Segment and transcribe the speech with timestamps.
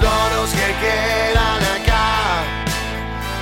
[0.00, 2.42] Los que quedan acá.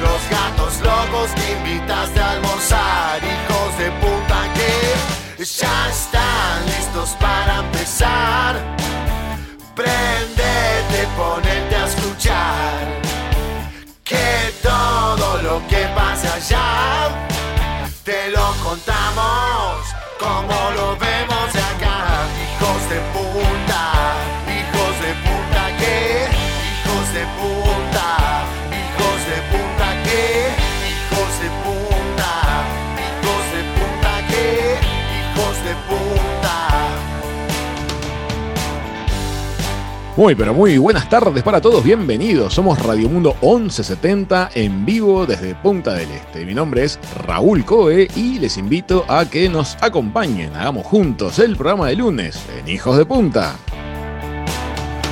[0.02, 3.20] Los gatos locos que invitaste a almorzar.
[3.23, 8.56] Hijos de puta que ya están listos para empezar.
[9.74, 12.80] Prendete, ponete a escuchar.
[14.05, 17.08] Que todo lo que pasa allá
[18.05, 21.05] te lo contamos como lo vemos
[40.17, 42.55] Muy, pero muy buenas tardes para todos, bienvenidos.
[42.55, 46.47] Somos Radio Mundo 1170 en vivo desde Punta del Este.
[46.47, 50.56] Mi nombre es Raúl Coe y les invito a que nos acompañen.
[50.56, 53.56] Hagamos juntos el programa de lunes en Hijos de Punta.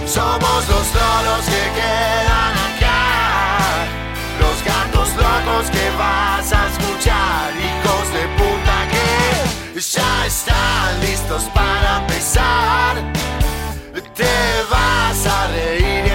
[0.07, 3.87] Somos los loros que quedan acá,
[4.41, 8.89] los gatos locos que vas a escuchar, hijos de puta
[9.75, 13.15] que ya están listos para empezar.
[14.15, 14.64] Te
[15.27, 16.14] a reír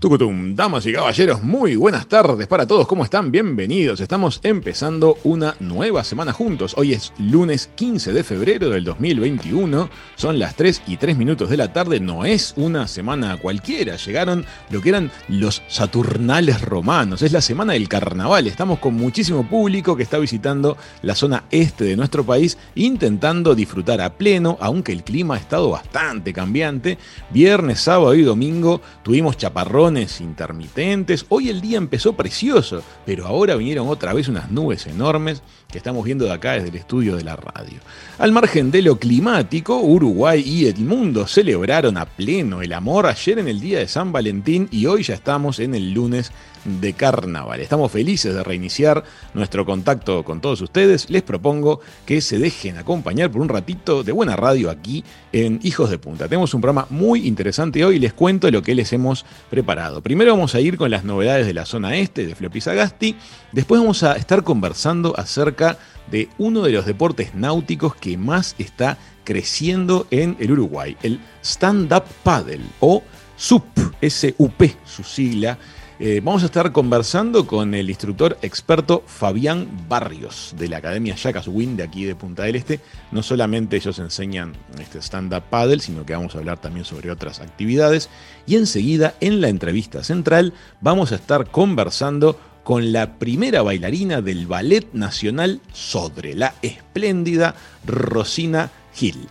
[0.00, 3.30] Tucutum, damas y caballeros, muy buenas tardes para todos, ¿cómo están?
[3.30, 4.00] Bienvenidos.
[4.00, 6.72] Estamos empezando una nueva semana juntos.
[6.78, 11.58] Hoy es lunes 15 de febrero del 2021, son las 3 y 3 minutos de
[11.58, 17.32] la tarde, no es una semana cualquiera, llegaron lo que eran los Saturnales romanos, es
[17.32, 21.96] la semana del carnaval, estamos con muchísimo público que está visitando la zona este de
[21.98, 26.96] nuestro país, intentando disfrutar a pleno, aunque el clima ha estado bastante cambiante.
[27.28, 31.26] Viernes, sábado y domingo tuvimos chaparrón intermitentes.
[31.28, 36.04] Hoy el día empezó precioso, pero ahora vinieron otra vez unas nubes enormes que estamos
[36.04, 37.78] viendo de acá desde el estudio de la radio.
[38.18, 43.40] Al margen de lo climático, Uruguay y el mundo celebraron a pleno el amor ayer
[43.40, 46.30] en el día de San Valentín y hoy ya estamos en el lunes
[46.64, 47.60] de carnaval.
[47.60, 49.04] Estamos felices de reiniciar
[49.34, 51.10] nuestro contacto con todos ustedes.
[51.10, 55.90] Les propongo que se dejen acompañar por un ratito de buena radio aquí en Hijos
[55.90, 56.28] de Punta.
[56.28, 60.02] Tenemos un programa muy interesante hoy y les cuento lo que les hemos preparado.
[60.02, 63.16] Primero vamos a ir con las novedades de la zona este de Floppy Sagasti.
[63.52, 65.78] Después vamos a estar conversando acerca
[66.10, 72.04] de uno de los deportes náuticos que más está creciendo en el Uruguay, el stand-up
[72.24, 73.02] paddle o
[73.36, 73.64] SUP,
[74.00, 75.58] S-U-P, su sigla.
[76.02, 81.46] Eh, vamos a estar conversando con el instructor experto Fabián Barrios de la Academia Jackas
[81.46, 82.80] Win de aquí de Punta del Este.
[83.12, 87.40] No solamente ellos enseñan este stand-up paddle, sino que vamos a hablar también sobre otras
[87.40, 88.08] actividades.
[88.46, 94.46] Y enseguida, en la entrevista central, vamos a estar conversando con la primera bailarina del
[94.46, 97.54] Ballet Nacional Sodre, la espléndida
[97.84, 99.28] Rosina Gil.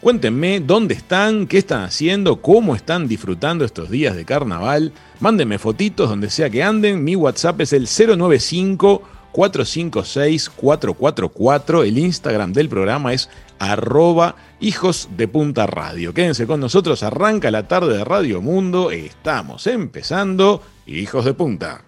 [0.00, 4.92] Cuéntenme dónde están, qué están haciendo, cómo están disfrutando estos días de carnaval.
[5.18, 7.02] Mándenme fotitos donde sea que anden.
[7.02, 9.02] Mi WhatsApp es el 095
[9.32, 11.82] 456 444.
[11.82, 13.28] El Instagram del programa es
[13.58, 16.14] arroba hijos de punta radio.
[16.14, 18.92] Quédense con nosotros, arranca la tarde de Radio Mundo.
[18.92, 21.87] Estamos empezando Hijos de Punta.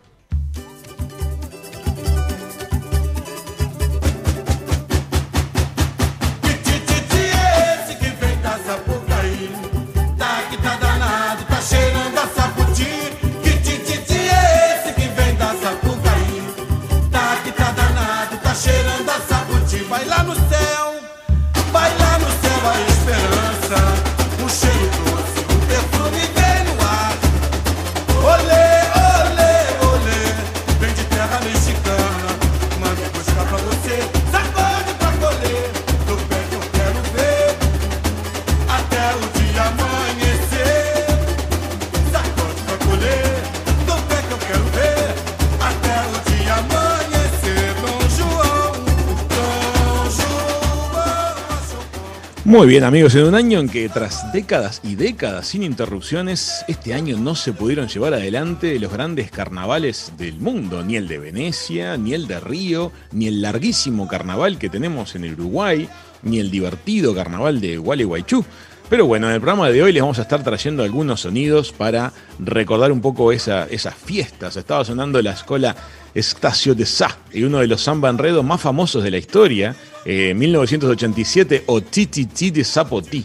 [52.61, 56.93] Muy bien amigos, en un año en que tras décadas y décadas sin interrupciones, este
[56.93, 61.97] año no se pudieron llevar adelante los grandes carnavales del mundo, ni el de Venecia,
[61.97, 65.89] ni el de Río, ni el larguísimo carnaval que tenemos en el Uruguay,
[66.23, 68.45] ni el divertido carnaval de Gualeguaychú.
[68.91, 72.13] Pero bueno, en el programa de hoy les vamos a estar trayendo algunos sonidos para
[72.39, 74.59] recordar un poco esa, esas fiestas.
[74.59, 75.75] Estaba sonando la escuela
[76.15, 79.75] Estacio de Sa, y uno de los samba enredos más famosos de la historia,
[80.05, 83.25] eh, 1987, o Titi de Sapoti.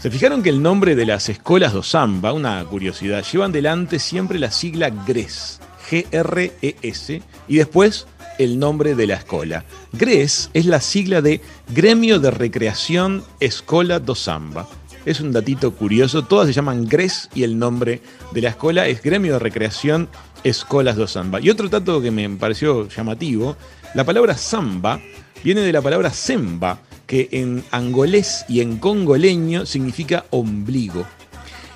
[0.00, 4.38] Se fijaron que el nombre de las escuelas de samba, una curiosidad, llevan delante siempre
[4.38, 8.06] la sigla GRES, G-R-E-S, y después
[8.38, 9.64] el nombre de la escuela.
[9.92, 14.66] GRES es la sigla de Gremio de Recreación Escola do Samba.
[15.04, 18.00] Es un datito curioso, todas se llaman GRES y el nombre
[18.32, 20.08] de la escuela es Gremio de Recreación
[20.44, 21.40] Escolas do Samba.
[21.40, 23.56] Y otro dato que me pareció llamativo,
[23.94, 25.00] la palabra samba
[25.42, 31.06] viene de la palabra semba, que en angolés y en congoleño significa ombligo.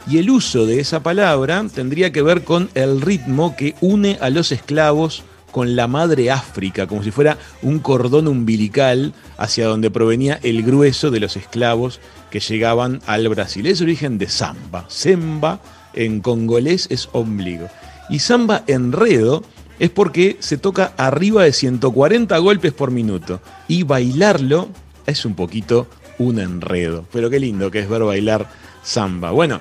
[0.09, 4.31] Y el uso de esa palabra tendría que ver con el ritmo que une a
[4.31, 10.39] los esclavos con la madre África, como si fuera un cordón umbilical hacia donde provenía
[10.43, 11.99] el grueso de los esclavos
[12.31, 13.67] que llegaban al Brasil.
[13.67, 14.85] Es origen de samba.
[14.89, 15.61] Semba
[15.95, 17.69] en congolés es ombligo.
[18.11, 19.43] Y samba enredo
[19.79, 23.41] es porque se toca arriba de 140 golpes por minuto.
[23.69, 24.69] Y bailarlo
[25.07, 25.87] es un poquito
[26.19, 27.07] un enredo.
[27.13, 28.49] Pero qué lindo que es ver bailar
[28.83, 29.31] samba.
[29.31, 29.61] Bueno,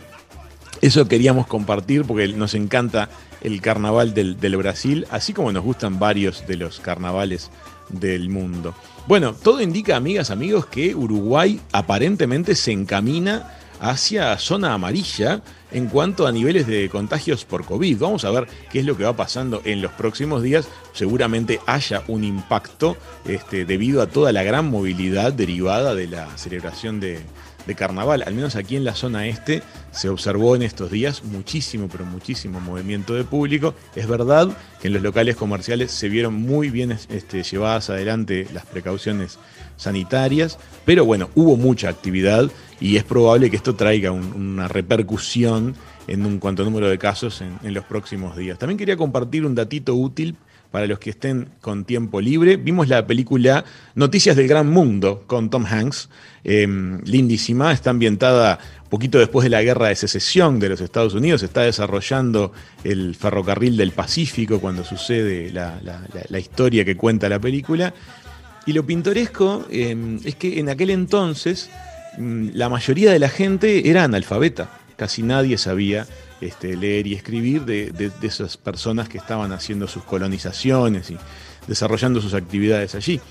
[0.81, 3.09] eso queríamos compartir porque nos encanta
[3.41, 7.51] el carnaval del, del, Brasil, así como nos gustan varios de los carnavales
[7.89, 8.73] del mundo.
[9.07, 15.41] Bueno, todo indica, amigas, amigos, que Uruguay aparentemente se encamina hacia zona amarilla
[15.75, 17.99] en cuanto a niveles de contagios por COVID.
[17.99, 20.69] Vamos a ver qué es lo que va pasando en los próximos días.
[20.93, 22.95] Seguramente haya un impacto
[23.25, 27.19] este, debido a toda la gran movilidad derivada de la celebración de,
[27.75, 28.23] carnaval.
[28.25, 32.61] Al menos aquí en la zona este se observó en estos días muchísimo, pero muchísimo
[32.61, 33.73] movimiento de público.
[33.95, 38.65] Es verdad que en los locales comerciales se vieron muy bien este, llevadas adelante las
[38.65, 39.39] precauciones
[39.77, 42.49] sanitarias, pero bueno, hubo mucha actividad
[42.79, 45.75] y es probable que esto traiga un, una repercusión
[46.07, 48.59] en un cuanto número de casos en, los próximos días.
[48.59, 50.35] También quería compartir un datito útil
[50.71, 52.57] para los que estén con tiempo libre.
[52.57, 53.63] Vimos la película
[53.95, 56.09] Noticias del Gran Mundo con Tom Hanks,
[56.43, 56.67] eh,
[57.03, 61.61] lindísima, está ambientada poquito después de la guerra de secesión de los Estados Unidos, está
[61.61, 62.51] desarrollando
[62.83, 67.93] el ferrocarril del Pacífico cuando sucede la historia que cuenta la película.
[68.65, 71.69] Y lo pintoresco eh, es que en aquel entonces
[72.17, 76.07] mm, la mayoría de la gente era analfabeta, casi nadie sabía
[76.41, 81.17] este, leer y escribir de, de, esas personas que estaban haciendo sus colonizaciones y
[81.67, 83.21] desarrollando sus actividades allí.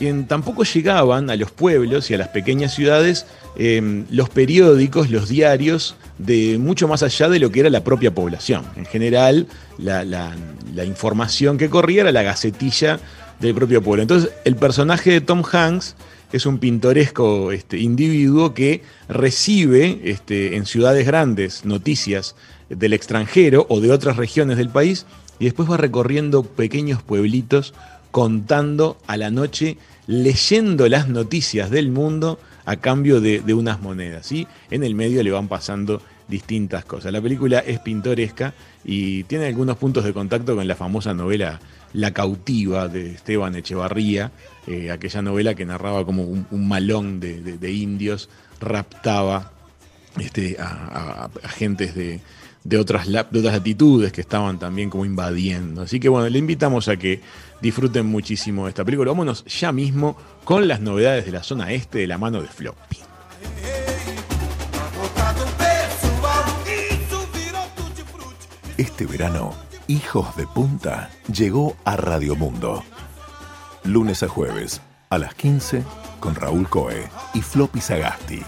[0.00, 5.28] En, tampoco llegaban a los pueblos y a las pequeñas ciudades eh, los periódicos, los
[5.28, 8.64] diarios, de mucho más allá de lo que era la propia población.
[8.76, 9.46] En general,
[9.78, 12.98] la, la información que corría era la gacetilla
[13.40, 14.02] del propio pueblo.
[14.02, 15.96] Entonces, el personaje de Tom Hanks
[16.32, 22.34] es un pintoresco este, individuo que recibe este, en ciudades grandes noticias
[22.68, 25.06] del extranjero o de otras regiones del país
[25.38, 27.74] y después va recorriendo pequeños pueblitos
[28.10, 29.76] contando a la noche,
[30.06, 34.26] leyendo las noticias del mundo a cambio de, unas monedas.
[34.26, 34.46] ¿sí?
[34.70, 37.12] En el medio le van pasando distintas cosas.
[37.12, 41.60] La película es pintoresca y tiene algunos puntos de contacto con la famosa novela
[41.94, 44.32] La cautiva de Esteban Echevarría,
[44.66, 48.28] eh, aquella novela que narraba como un, malón de, indios
[48.60, 49.52] raptaba
[50.18, 52.20] este, a, gentes de,
[52.64, 55.82] de, otras, de otras latitudes que estaban también como invadiendo.
[55.82, 57.20] Así que bueno, le invitamos a que
[57.62, 59.10] disfruten muchísimo de esta película.
[59.10, 62.98] Vámonos ya mismo con las novedades de la zona este de la mano de Floppy.
[68.76, 69.54] Este verano,
[69.86, 72.82] Hijos de Punta llegó a Radio Mundo.
[73.82, 75.82] Lunes a jueves, a las 15,
[76.20, 78.42] con Raúl Coe y Floppy Sagasti.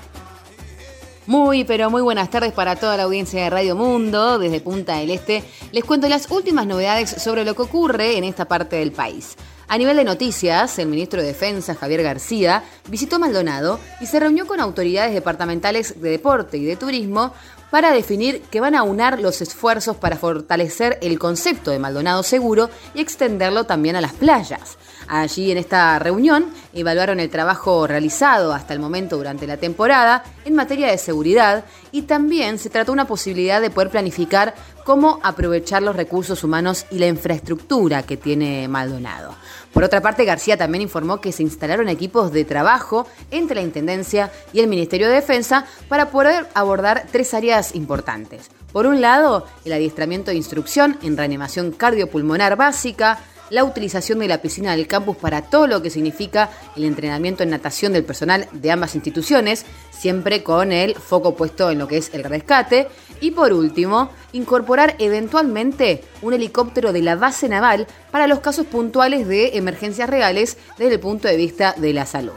[1.27, 4.39] Muy, pero muy buenas tardes para toda la audiencia de Radio Mundo.
[4.39, 8.47] Desde Punta del Este les cuento las últimas novedades sobre lo que ocurre en esta
[8.47, 9.37] parte del país.
[9.69, 14.47] A nivel de noticias, el ministro de Defensa, Javier García, visitó Maldonado y se reunió
[14.47, 17.35] con autoridades departamentales de deporte y de turismo
[17.71, 22.71] para definir que van a unar los esfuerzos para fortalecer el concepto de Maldonado seguro
[22.95, 24.79] y extenderlo también a las playas.
[25.09, 30.55] Allí en esta reunión evaluaron el trabajo realizado hasta el momento durante la temporada en
[30.55, 34.55] materia de seguridad y también se trató una posibilidad de poder planificar
[34.85, 39.35] cómo aprovechar los recursos humanos y la infraestructura que tiene Maldonado.
[39.77, 44.33] Por otra parte, García también informó que se instalaron equipos de trabajo entre la Intendencia
[44.55, 48.49] y el Ministerio de Defensa para poder abordar tres áreas importantes.
[48.73, 53.19] Por un lado, el adiestramiento de instrucción en reanimación cardiopulmonar básica,
[53.51, 57.51] la utilización de la piscina del campus para todo lo que significa el entrenamiento en
[57.51, 62.13] natación del personal de ambas instituciones, siempre con el foco puesto en lo que es
[62.15, 62.89] el rescate.
[63.21, 69.27] Y por último, incorporar eventualmente un helicóptero de la base naval para los casos puntuales
[69.27, 72.35] de emergencias reales desde el punto de vista de la salud.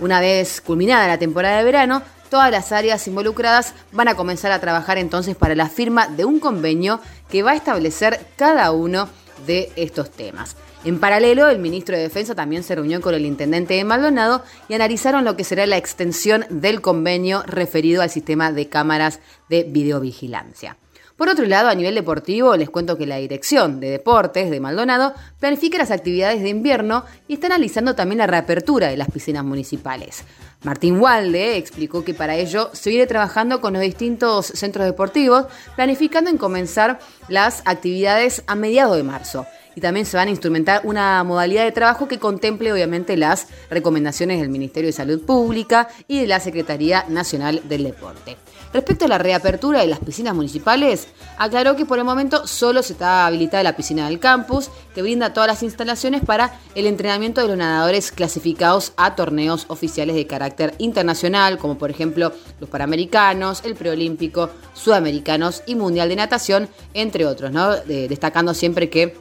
[0.00, 4.60] Una vez culminada la temporada de verano, todas las áreas involucradas van a comenzar a
[4.60, 9.08] trabajar entonces para la firma de un convenio que va a establecer cada uno
[9.46, 10.56] de estos temas.
[10.84, 14.74] En paralelo, el ministro de Defensa también se reunió con el intendente de Maldonado y
[14.74, 20.76] analizaron lo que será la extensión del convenio referido al sistema de cámaras de videovigilancia.
[21.22, 25.14] Por otro lado, a nivel deportivo, les cuento que la Dirección de Deportes de Maldonado
[25.38, 30.24] planifica las actividades de invierno y está analizando también la reapertura de las piscinas municipales.
[30.64, 36.28] Martín Walde explicó que para ello se viene trabajando con los distintos centros deportivos, planificando
[36.28, 36.98] en comenzar
[37.28, 41.70] las actividades a mediados de marzo y también se van a instrumentar una modalidad de
[41.70, 47.04] trabajo que contemple obviamente las recomendaciones del Ministerio de Salud Pública y de la Secretaría
[47.08, 48.36] Nacional del Deporte.
[48.72, 52.94] Respecto a la reapertura de las piscinas municipales, aclaró que por el momento solo se
[52.94, 57.48] está habilitada la piscina del campus, que brinda todas las instalaciones para el entrenamiento de
[57.48, 63.74] los nadadores clasificados a torneos oficiales de carácter internacional, como por ejemplo los Panamericanos, el
[63.74, 67.76] Preolímpico, Sudamericanos y Mundial de Natación, entre otros, ¿no?
[67.76, 69.16] destacando siempre que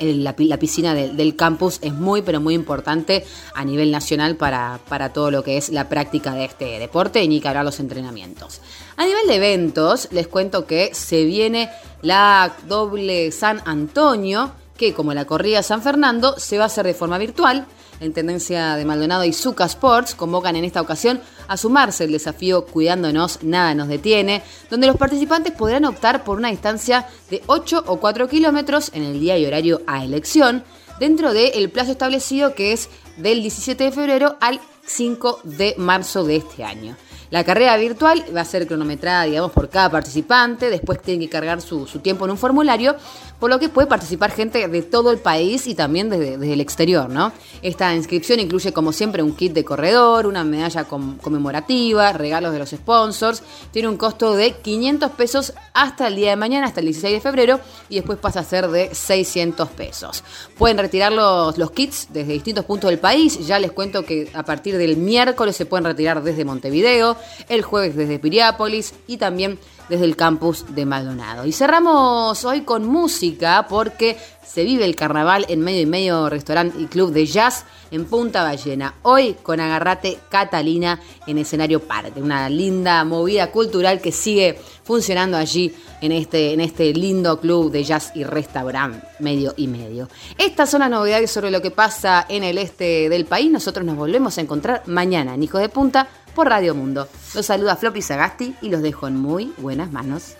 [0.00, 5.30] la, piscina del campus es muy, pero muy importante a nivel nacional para, para, todo
[5.30, 8.60] lo que es la práctica de este deporte y ni que hablar los entrenamientos.
[8.96, 11.70] A nivel de eventos, les cuento que se viene
[12.02, 16.94] la doble San Antonio, que como la corrida San Fernando, se va a hacer de
[16.94, 17.66] forma virtual.
[18.00, 22.64] La Intendencia de Maldonado y Zuca Sports convocan en esta ocasión a sumarse el desafío
[22.64, 28.00] Cuidándonos, nada nos detiene, donde los participantes podrán optar por una distancia de 8 o
[28.00, 30.64] 4 kilómetros en el día y horario a elección,
[30.98, 32.88] dentro del plazo establecido que es
[33.18, 36.96] del 17 de febrero al 5 de marzo de este año.
[37.30, 41.60] La carrera virtual va a ser cronometrada, digamos, por cada participante, después tiene que cargar
[41.60, 42.96] su, tiempo en un formulario,
[43.38, 47.08] por lo que puede participar gente de todo el país y también desde, el exterior,
[47.08, 47.32] ¿no?
[47.62, 52.70] Esta inscripción incluye, como siempre, un kit de corredor, una medalla conmemorativa, regalos de los
[52.70, 57.14] sponsors, tiene un costo de 500 pesos hasta el día de mañana, hasta el 16
[57.14, 60.24] de febrero, y después pasa a ser de 600 pesos.
[60.58, 64.42] Pueden retirar los, los kits desde distintos puntos del país, ya les cuento que a
[64.42, 69.58] partir del miércoles se pueden retirar desde Montevideo, el jueves desde Piriápolis y también
[69.88, 71.46] desde el campus de Maldonado.
[71.46, 76.80] Y cerramos hoy con música porque se vive el carnaval en medio y medio restaurante
[76.80, 78.94] y club de jazz en Punta Ballena.
[79.02, 82.20] Hoy con Agarrate Catalina en escenario parque.
[82.20, 87.84] Una linda movida cultural que sigue funcionando allí en este, en este lindo club de
[87.84, 90.08] jazz y restaurante medio y medio.
[90.38, 93.50] Estas son las novedades sobre lo que pasa en el este del país.
[93.50, 97.08] Nosotros nos volvemos a encontrar mañana en Hijos de Punta por Radio Mundo.
[97.34, 100.36] Los saluda Floppy Sagasti y los dejo en muy buenas manos.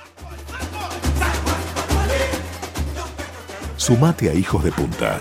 [3.81, 5.19] Sumate a Hijos de Punta.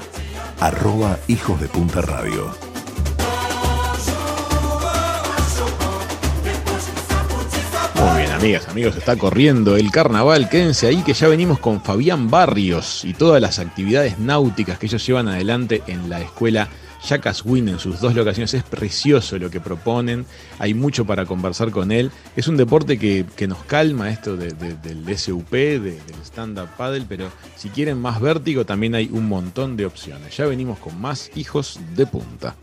[0.60, 2.52] Arroba Hijos de Punta Radio.
[7.96, 10.50] Muy bien, amigas, amigos, está corriendo el carnaval.
[10.50, 15.08] Quédense ahí que ya venimos con Fabián Barrios y todas las actividades náuticas que ellos
[15.08, 16.68] llevan adelante en la escuela
[17.02, 18.54] Jackas Win en sus dos locaciones.
[18.54, 20.26] Es precioso lo que proponen.
[20.60, 22.12] Hay mucho para conversar con él.
[22.36, 28.00] Es un deporte que, nos calma esto del SUP, del stand-up paddle, pero si quieren
[28.00, 30.36] más vértigo también hay un montón de opciones.
[30.38, 32.56] Ya venimos con más hijos de punta.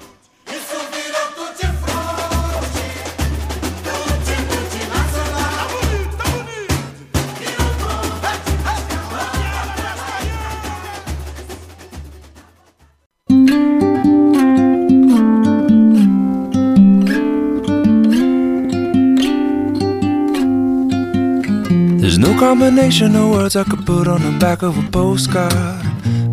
[22.56, 25.84] Combination of words I could put on the back of a postcard.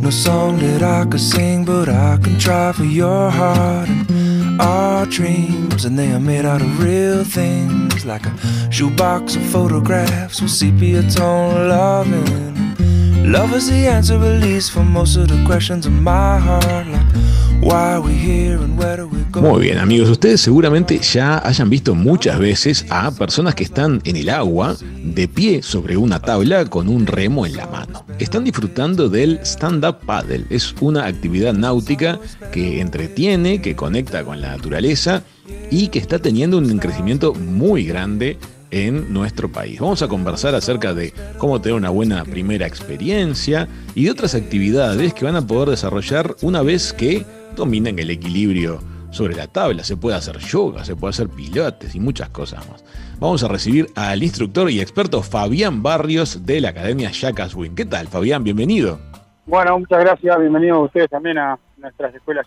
[0.01, 3.89] No song that I could sing, but I can try for your heart.
[3.89, 9.43] And our dreams, and they are made out of real things, like a shoebox of
[9.43, 13.31] photographs with sepia tone loving.
[13.31, 16.87] Love is the answer, at least, for most of the questions in my heart.
[16.87, 17.15] Like,
[19.41, 24.17] Muy bien, amigos, ustedes seguramente ya hayan visto muchas veces a personas que están en
[24.17, 28.05] el agua, de pie sobre una tabla con un remo en la mano.
[28.20, 30.46] Están disfrutando del stand-up paddle.
[30.50, 32.20] Es una actividad náutica
[32.51, 35.24] que entretiene, que conecta con la naturaleza
[35.72, 38.38] y que está teniendo un crecimiento muy grande
[38.72, 39.79] en nuestro país.
[39.79, 45.13] Vamos a conversar acerca de cómo tener una buena primera experiencia y de otras actividades
[45.13, 48.81] que van a poder desarrollar una vez que dominen el equilibrio
[49.12, 49.83] sobre la tabla.
[49.83, 52.83] Se puede hacer yoga, se puede hacer pilates y muchas cosas más.
[53.19, 57.75] Vamos a recibir al instructor y experto Fabián Barrios de la Academia Jackas Win.
[57.75, 58.43] ¿Qué tal, Fabián?
[58.43, 59.00] Bienvenido.
[59.45, 60.39] Bueno, muchas gracias.
[60.39, 62.45] Bienvenidos ustedes también a nuestras escuelas.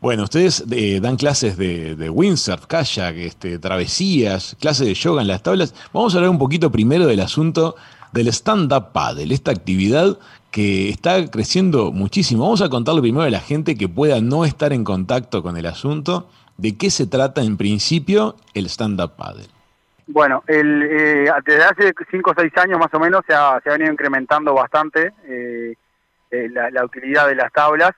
[0.00, 5.28] Bueno, ustedes eh, dan clases de, de, windsurf, kayak, este, travesías, clases de yoga en
[5.28, 5.74] las tablas.
[5.92, 7.74] Vamos a hablar un poquito primero del asunto
[8.12, 10.18] del stand-up paddle, esta actividad
[10.50, 12.44] que está creciendo muchísimo.
[12.44, 15.66] Vamos a contarle primero a la gente que pueda no estar en contacto con el
[15.66, 19.46] asunto, de qué se trata en principio el stand-up paddle.
[20.06, 23.68] Bueno, el, eh, desde hace 5 o 6 años más o menos se ha, se
[23.68, 25.74] ha venido incrementando bastante eh,
[26.30, 27.92] eh, la, utilidad de las tablas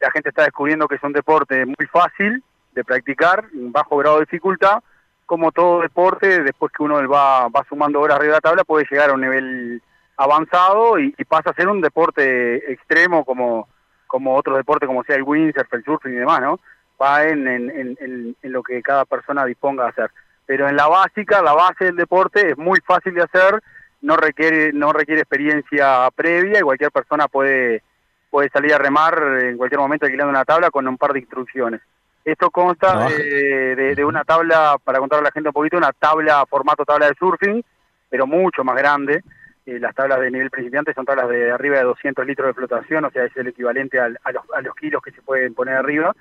[0.00, 2.42] la gente está descubriendo que es un deporte muy fácil
[2.72, 4.82] de practicar, bajo grado de dificultad,
[5.26, 8.86] como todo deporte, después que uno va, va sumando horas arriba de la tabla, puede
[8.90, 9.82] llegar a un nivel
[10.20, 13.68] avanzado y, y pasa a ser un deporte extremo como,
[14.06, 16.60] como otros deportes, como sea el windsurf, el surfing y demás, ¿no?
[17.00, 20.10] Va en, en, en, en lo que cada persona disponga de hacer.
[20.44, 23.62] Pero en la básica, la base del deporte es muy fácil de hacer,
[24.02, 27.82] no requiere, no requiere experiencia previa y cualquier persona puede
[28.30, 31.80] puede salir a remar en cualquier momento alquilando una tabla con un par de instrucciones.
[32.24, 35.92] Esto consta de, de, de, una tabla, para contarle a la gente un poquito, una
[35.92, 37.64] tabla, formato tabla de surfing,
[38.08, 39.24] pero mucho más grande.
[39.70, 43.04] Eh, las tablas de nivel principiante son tablas de arriba de 200 litros de flotación,
[43.04, 45.76] o sea, es el equivalente al, a, los, a los kilos que se pueden poner
[45.76, 46.12] arriba.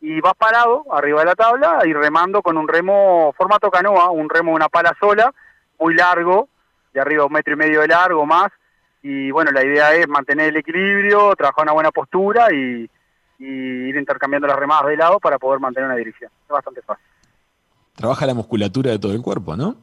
[0.00, 4.28] Y vas parado arriba de la tabla y remando con un remo formato canoa, un
[4.28, 5.32] remo de una pala sola,
[5.78, 6.48] muy largo,
[6.92, 8.50] de arriba un metro y medio de largo más,
[9.02, 12.90] y bueno, la idea es mantener el equilibrio, trabajar una buena postura y,
[13.38, 16.30] y, ir intercambiando las remadas de lado para poder mantener una dirección.
[16.42, 17.04] Es bastante fácil.
[17.94, 19.76] Trabaja la musculatura de todo el cuerpo, ¿no?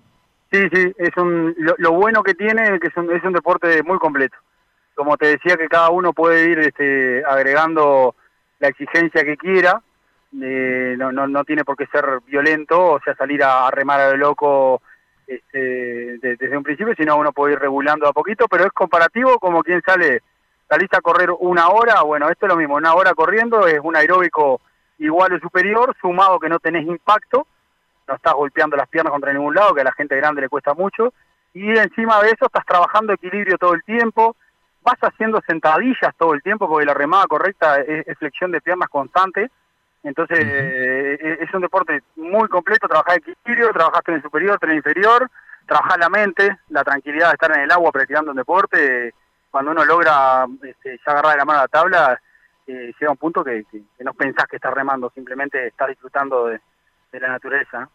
[0.52, 3.34] Sí, sí, es un, lo, lo bueno que tiene es que es un, es un
[3.34, 4.38] deporte muy completo.
[4.96, 8.16] Como te decía que cada uno puede ir este, agregando
[8.60, 9.82] la exigencia que quiera,
[10.42, 14.10] eh, no, no, no tiene por qué ser violento, o sea, salir a, remar a
[14.12, 14.82] lo loco
[15.26, 19.40] este, de, desde un principio, sino uno puede ir regulando a poquito, pero es comparativo
[19.40, 20.22] como quien sale,
[20.70, 23.96] salís a correr una hora, bueno, esto es lo mismo, una hora corriendo es un
[23.96, 24.62] aeróbico
[25.00, 27.48] igual o superior, sumado que no tenés impacto,
[28.08, 30.74] no estás golpeando las piernas contra ningún lado, que a la gente grande le cuesta
[30.74, 31.13] mucho,
[31.54, 34.36] y encima de eso estás trabajando equilibrio todo el tiempo,
[34.82, 38.89] vas haciendo sentadillas todo el tiempo, porque la remada correcta es, es flexión de piernas
[38.89, 39.50] constante,
[40.04, 41.17] entonces, uh -huh.
[41.20, 45.30] eh, es un deporte muy completo, trabajar equilibrio, trabajar tren superior, tren inferior,
[45.65, 49.13] trabajar la mente, la tranquilidad de estar en el agua practicando un deporte.
[49.52, 52.22] Cuando uno logra este, ya agarrar de la mano la tabla,
[52.67, 56.48] eh, llega un punto que, que, que, no pensás que estás remando, simplemente estás disfrutando
[56.48, 56.62] de,
[57.12, 57.89] de la naturaleza.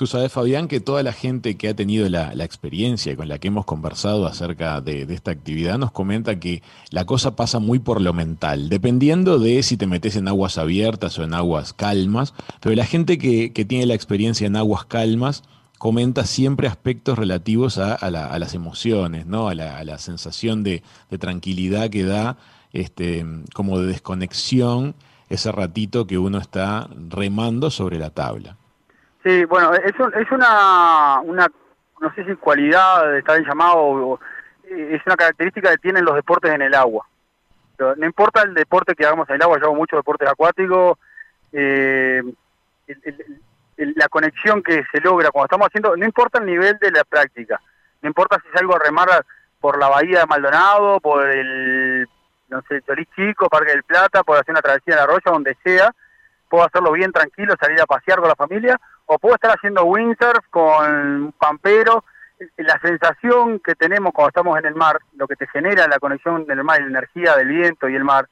[0.00, 3.48] Tú sabes, Fabián, que toda la gente que ha tenido la, experiencia con la que
[3.48, 8.14] hemos conversado acerca de, esta actividad nos comenta que la cosa pasa muy por lo
[8.14, 12.32] mental, dependiendo de si te metes en aguas abiertas o en aguas calmas,
[12.62, 15.42] pero la gente que, tiene la experiencia en aguas calmas
[15.76, 19.48] comenta siempre aspectos relativos a, a, la, a las emociones, ¿no?
[19.48, 22.38] a, la, a la sensación de, de, tranquilidad que da,
[22.72, 24.94] este, como de desconexión,
[25.28, 28.56] ese ratito que uno está remando sobre la tabla.
[29.22, 31.20] Sí, bueno, es, un, es una,
[32.00, 34.20] no sé si cualidad, está bien llamado, o,
[34.64, 37.06] es una característica que tienen los deportes en el agua.
[37.78, 40.98] No importa el deporte que hagamos en el agua, yo hago muchos deportes acuáticos,
[41.52, 42.22] eh,
[42.86, 43.40] el,
[43.76, 47.04] el, la conexión que se logra cuando estamos haciendo, no importa el nivel de la
[47.04, 47.60] práctica,
[48.02, 49.08] no importa si salgo a remar
[49.60, 52.06] por la bahía de Maldonado, por el,
[52.48, 55.56] no sé, Chorís Chico, Parque del Plata, por hacer una travesía de la arroyo, donde
[55.62, 55.94] sea,
[56.48, 58.78] puedo hacerlo bien tranquilo, salir a pasear con la familia,
[59.12, 62.04] o puedo estar haciendo windsurf con pampero,
[62.58, 66.46] la sensación que tenemos cuando estamos en el mar, lo que te genera la conexión
[66.46, 68.28] del mar, la energía del viento y el mar,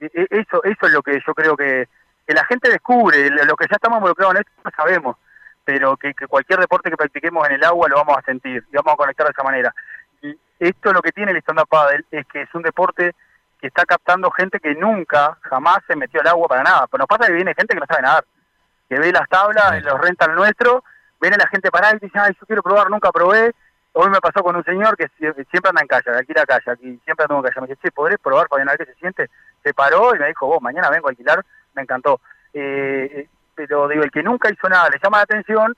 [0.00, 1.88] eso, eso es lo que yo creo que,
[2.26, 5.16] que la gente descubre, lo que ya estamos involucrados en esto no sabemos,
[5.62, 8.94] pero que, cualquier deporte que practiquemos en el agua lo vamos a sentir y vamos
[8.94, 9.74] a conectar de esa manera.
[10.22, 13.14] Y esto es lo que tiene el stand-up paddle, es que es un deporte
[13.60, 16.86] que está captando gente que nunca, jamás se metió al agua para nada.
[16.86, 18.24] Pero nos pasa que viene gente que no sabe nadar
[18.88, 19.80] que ve las tablas, sí.
[19.80, 20.84] los rentan nuestro,
[21.20, 23.52] ven a la gente parada y dicen, ay, yo quiero probar, nunca probé,
[23.96, 27.00] Hoy me pasó con un señor que siempre anda en calle, aquí la calle, aquí
[27.04, 27.60] siempre ando en calle.
[27.60, 29.30] Me dice, che, ¿podré probar para ver qué se siente?
[29.62, 31.44] Se paró y me dijo, vos, mañana vengo a alquilar,
[31.74, 32.20] me encantó.
[32.52, 35.76] Eh, eh, pero digo, el que nunca hizo nada, le llama la atención,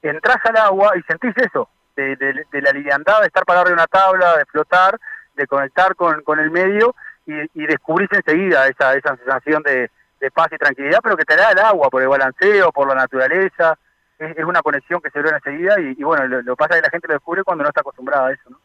[0.00, 3.88] entras al agua y sentís eso, de, de, la liviandad de estar parado en una
[3.88, 5.00] tabla, de flotar,
[5.34, 6.94] de conectar con, con el medio
[7.26, 9.90] y, y descubrís enseguida esa, esa sensación de,
[10.26, 12.94] de paz y tranquilidad, pero que te da el agua por el balanceo, por la
[12.94, 13.78] naturaleza,
[14.18, 17.08] es, una conexión que se logra enseguida y, bueno, lo, lo, pasa que la gente
[17.08, 18.58] lo descubre cuando no está acostumbrada a eso, ¿no?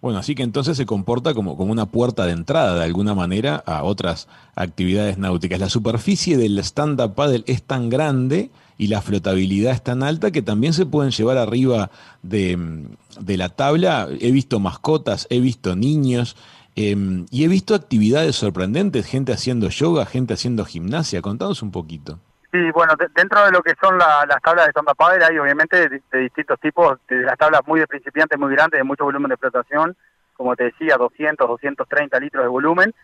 [0.00, 3.62] Bueno, así que entonces se comporta como, como una puerta de entrada de alguna manera
[3.64, 5.58] a otras actividades náuticas.
[5.58, 10.42] La superficie del stand-up paddle es tan grande y la flotabilidad es tan alta que
[10.42, 11.90] también se pueden llevar arriba
[12.22, 12.84] de,
[13.18, 14.06] de la tabla.
[14.20, 16.36] He visto mascotas, he visto niños
[16.76, 21.22] em, y he visto actividades sorprendentes, gente haciendo yoga, gente haciendo gimnasia.
[21.22, 22.18] Contanos un poquito.
[22.54, 26.18] Sí, bueno, dentro de lo que son las tablas de stand paddle hay obviamente de,
[26.20, 29.96] distintos tipos, de las tablas muy de principiantes, muy grandes, de mucho volumen de explotación,
[30.36, 32.94] como te decía, 200, 230 litros de volumen,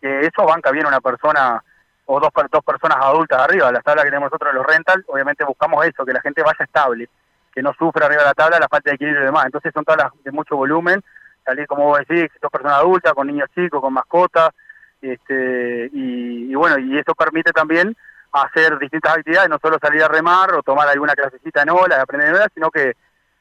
[0.00, 1.60] que eso banca bien una persona
[2.06, 3.72] o dos, dos personas adultas arriba.
[3.72, 7.08] Las tablas que tenemos nosotros los rental, obviamente buscamos eso, que la gente vaya estable,
[7.52, 9.46] que no sufra arriba de la tabla la falta de equilibrio y demás.
[9.46, 11.02] Entonces son tablas de mucho volumen,
[11.50, 14.50] salir como vos decís, dos personas adultas, con niños chicos, con mascotas,
[15.02, 17.96] este, y, bueno, y eso permite también
[18.32, 22.28] hacer distintas actividades, no solo salir a remar o tomar alguna clasecita en ola, aprender
[22.28, 22.94] en ola, sino que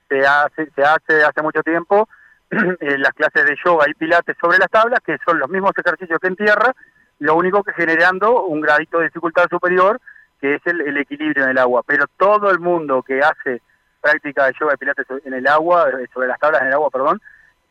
[0.07, 2.09] se hace, se hace hace mucho tiempo
[2.49, 6.19] eh, las clases de yoga y pilates sobre las tablas, que son los mismos ejercicios
[6.19, 6.73] que en tierra,
[7.19, 9.99] lo único que generando un gradito de dificultad superior,
[10.41, 11.83] que es el, equilibrio en el agua.
[11.85, 13.61] Pero todo el mundo que hace
[14.01, 16.89] práctica de yoga y pilates en el agua, eh, sobre las tablas en el agua,
[16.89, 17.21] perdón,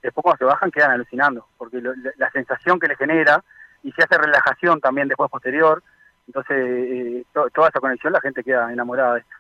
[0.03, 1.83] después cuando se bajan quedan alucinando, porque
[2.17, 3.43] la sensación que le genera,
[3.83, 5.83] y se hace relajación también después posterior,
[6.27, 9.33] entonces, eh, toda esa conexión la gente queda enamorada de esto.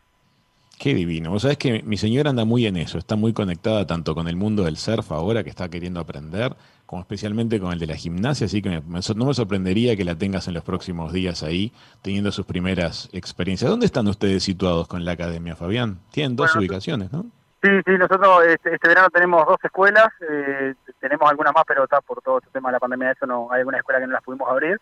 [0.78, 1.30] Qué divino.
[1.30, 4.36] Vos sabés que mi señora anda muy en eso, está muy conectada tanto con el
[4.36, 6.54] mundo del surf ahora que está queriendo aprender,
[6.86, 10.46] como especialmente con el de la gimnasia, así que no me sorprendería que la tengas
[10.46, 13.68] en los próximos días ahí, teniendo sus primeras experiencias.
[13.68, 15.98] ¿Dónde están ustedes situados con la academia, Fabián?
[16.12, 17.26] Tienen dos ubicaciones, ¿no?
[17.62, 22.00] Sí, sí, nosotros este, este verano tenemos dos escuelas, eh, tenemos algunas más, pero está
[22.00, 24.22] por todo este tema de la pandemia, eso no hay alguna escuela que no las
[24.22, 24.78] pudimos abrir.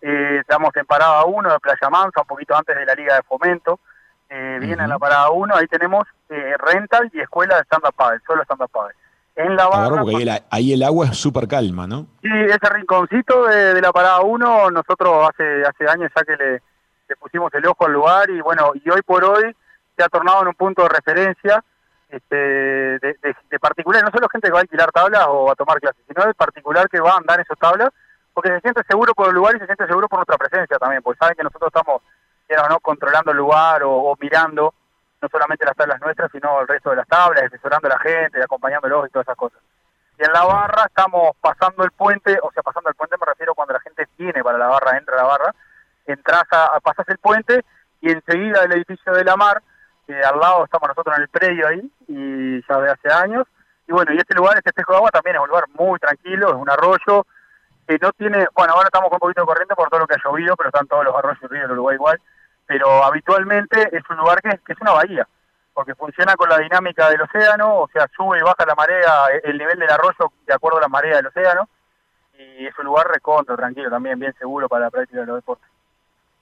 [0.00, 3.22] Eh, estamos en parada 1 de Playa Mansa, un poquito antes de la Liga de
[3.22, 3.80] Fomento.
[4.28, 8.20] Eh, Viene en la parada 1, ahí tenemos eh, rental y escuela de stand-up paddle,
[8.26, 8.94] solo stand-up paddle.
[9.36, 10.02] En la barra...
[10.02, 12.06] porque ahí el, agua es súper calma, ¿no?
[12.22, 16.62] Sí, ese rinconcito de, la parada 1, nosotros hace hace años ya que le,
[17.16, 19.56] pusimos el ojo al lugar y bueno, y hoy por hoy
[19.96, 21.64] se ha tornado en un punto de referencia
[22.16, 23.16] este, de,
[23.50, 26.26] de, particular, no solo gente que va a alquilar tablas o a tomar clases, sino
[26.26, 27.90] de particular que va a andar en esas tablas
[28.34, 31.02] porque se siente seguro por el lugar y se siente seguro por nuestra presencia también,
[31.02, 32.02] porque saben que nosotros estamos,
[32.68, 34.74] no, controlando el lugar o, mirando
[35.22, 38.42] no solamente las tablas nuestras, sino el resto de las tablas, asesorando a la gente,
[38.42, 39.60] acompañándolos y todas esas cosas.
[40.18, 43.54] Y en la barra estamos pasando el puente, o sea, pasando el puente me refiero
[43.54, 45.54] cuando la gente viene para la barra, entra a la barra,
[46.06, 47.64] entras a, pasas el puente
[48.00, 49.62] y enseguida el edificio de la mar,
[50.06, 53.46] que al lado estamos nosotros en el predio ahí, y ya de hace años.
[53.86, 56.48] Y bueno, y este lugar, este espejo de agua también es un lugar muy tranquilo,
[56.48, 57.26] es un arroyo,
[57.86, 60.14] que no tiene, bueno, ahora estamos con un poquito de corriente por todo lo que
[60.14, 62.20] ha llovido, pero están todos los arroyos y ríos del Uruguay igual,
[62.66, 65.28] pero habitualmente es un lugar que, es una bahía,
[65.74, 69.58] porque funciona con la dinámica del océano, o sea, sube y baja la marea, el
[69.58, 71.68] nivel del arroyo de acuerdo a la marea del océano,
[72.38, 75.73] y es un lugar recontra, tranquilo, también bien seguro para la práctica de los deportes.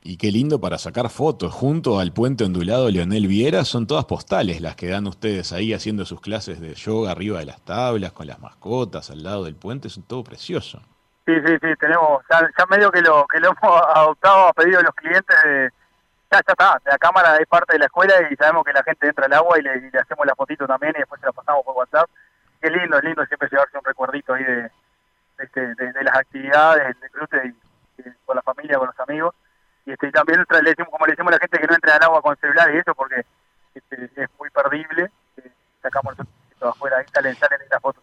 [0.05, 1.53] Y qué lindo para sacar fotos.
[1.53, 6.05] Junto al puente ondulado Leonel Viera son todas postales las que dan ustedes ahí haciendo
[6.05, 9.87] sus clases de yoga arriba de las tablas, con las mascotas al lado del puente.
[9.87, 10.83] Es todo precioso.
[11.25, 14.85] Sí, sí, sí, tenemos, ya, medio que lo que lo hemos adoptado a pedido de
[14.85, 15.37] los clientes,
[16.33, 19.07] ya, ya está, la cámara es parte de la escuela y sabemos que la gente
[19.07, 21.77] entra al agua y le, hacemos la fotito también y después se la pasamos por
[21.77, 22.11] WhatsApp.
[22.61, 24.71] Qué lindo, es lindo siempre llevarse un recuerdito ahí de,
[25.39, 27.55] este, de, las actividades, del cruce
[28.25, 29.35] con la familia, con los amigos.
[29.87, 32.03] Y este, también le decimos, como le decimos a la gente que no entre al
[32.03, 33.25] agua con celular y eso porque
[33.75, 35.51] este, es muy perdible, eh,
[35.83, 38.03] sacamos nosotros afuera, ahí salen, salen las fotos.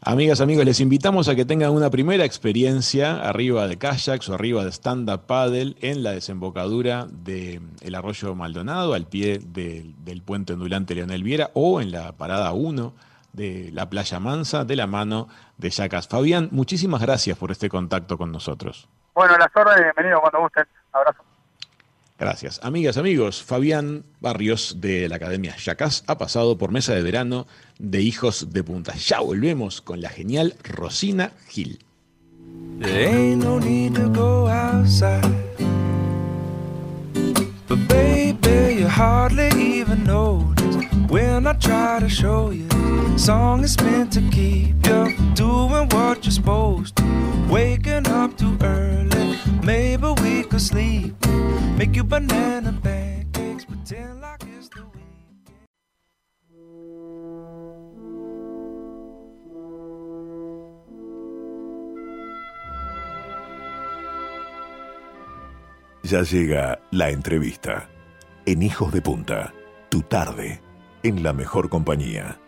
[0.00, 4.64] Amigas, amigos, les invitamos a que tengan una primera experiencia arriba de kayaks o arriba
[4.64, 11.24] de stand-up paddle en la desembocadura del arroyo Maldonado, al pie del puente ondulante Leonel
[11.24, 12.94] Viera o en la parada 1
[13.32, 16.06] de la playa Mansa de la mano de Yacas.
[16.06, 18.88] Fabián, muchísimas gracias por este contacto con nosotros.
[19.18, 20.64] Bueno, las órdenes, bienvenido cuando gusten.
[20.92, 21.24] Abrazo.
[22.20, 22.60] Gracias.
[22.62, 27.48] Amigas, amigos, Fabián Barrios de la Academia Yacas ha pasado por mesa de verano
[27.80, 28.94] de Hijos de Punta.
[28.94, 31.84] Ya volvemos con la genial Rosina Gil.
[41.08, 42.68] When I try to show you.
[43.16, 47.04] Song is meant to keep you doing what you're supposed to.
[47.50, 51.14] Waking up too early, maybe we could sleep.
[51.76, 55.58] Make you banana pancakes, pretend like it's the weekend.
[66.02, 67.88] Ya llega la entrevista.
[68.46, 69.52] En Hijos de Punta,
[69.90, 70.60] tu tarde,
[71.02, 72.38] en la mejor compañía.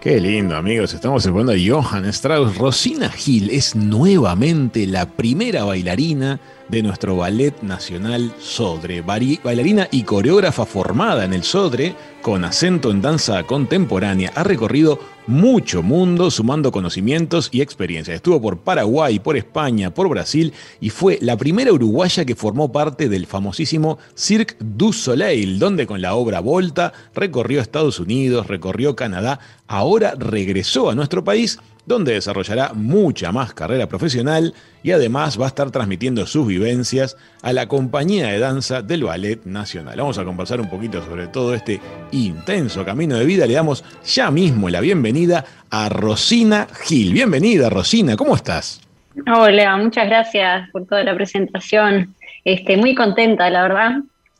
[0.00, 0.94] Qué lindo, amigos.
[0.94, 2.56] Estamos escuchando a Johann Strauss.
[2.56, 9.02] Rosina Gil es nuevamente la primera bailarina de nuestro Ballet Nacional Sodre.
[9.02, 14.32] Bailarina y coreógrafa formada en el Sodre, con acento en danza contemporánea.
[14.36, 18.16] Ha recorrido mucho mundo sumando conocimientos y experiencias.
[18.16, 23.08] Estuvo por Paraguay, por España, por Brasil y fue la primera uruguaya que formó parte
[23.08, 29.40] del famosísimo Cirque du Soleil, donde con la obra Volta recorrió Estados Unidos, recorrió Canadá,
[29.66, 35.48] ahora regresó a nuestro país donde desarrollará mucha más carrera profesional y además va a
[35.48, 39.96] estar transmitiendo sus vivencias a la compañía de danza del Ballet Nacional.
[39.98, 41.80] Vamos a conversar un poquito sobre todo este
[42.12, 43.46] intenso camino de vida.
[43.46, 47.12] Le damos ya mismo la bienvenida a Rosina Gil.
[47.12, 48.80] Bienvenida, Rosina, ¿cómo estás?
[49.26, 52.14] Hola, muchas gracias por toda la presentación.
[52.44, 53.90] Este, muy contenta, la verdad.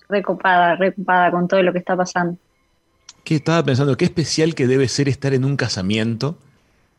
[0.08, 2.36] Recopada, recopada con todo lo que está pasando.
[3.24, 3.96] ¿Qué estaba pensando?
[3.96, 6.38] Qué especial que debe ser estar en un casamiento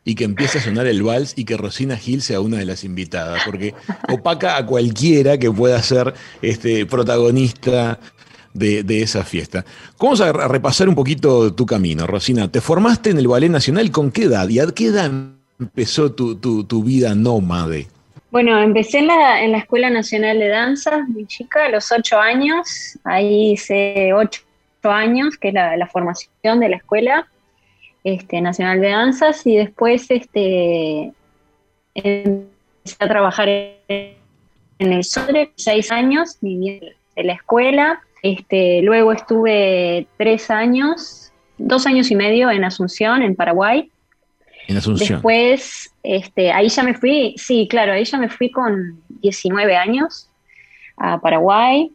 [0.04, 2.82] y que empiece a sonar el vals y que Rosina Gil sea una de las
[2.84, 3.74] invitadas, porque
[4.08, 7.98] opaca a cualquiera que pueda ser este, protagonista
[8.52, 9.64] de, esa fiesta.
[10.00, 12.50] Vamos a repasar un poquito tu camino, Rosina.
[12.50, 15.10] Te formaste en el Ballet Nacional con qué edad y a qué edad
[15.58, 17.86] empezó tu, tu- tu vida nómade.
[18.30, 22.18] Bueno, empecé en la, en la Escuela Nacional de Danza, muy chica, a los ocho
[22.18, 22.98] años.
[23.04, 24.40] Ahí hice ocho
[24.82, 27.28] años, que es la formación de la Escuela
[28.04, 31.12] este, Nacional de Danzas, y después este,
[31.94, 34.16] empecé a trabajar en
[34.78, 36.80] el Sodre, seis años, viví
[37.16, 38.00] en la escuela.
[38.22, 43.90] Este, luego estuve tres años, dos años y medio en Asunción, en Paraguay.
[44.68, 45.18] En Asunción.
[45.18, 50.28] Después, este, ahí ya me fui, sí, claro, ahí ya me fui con 19 años
[50.96, 51.90] a Paraguay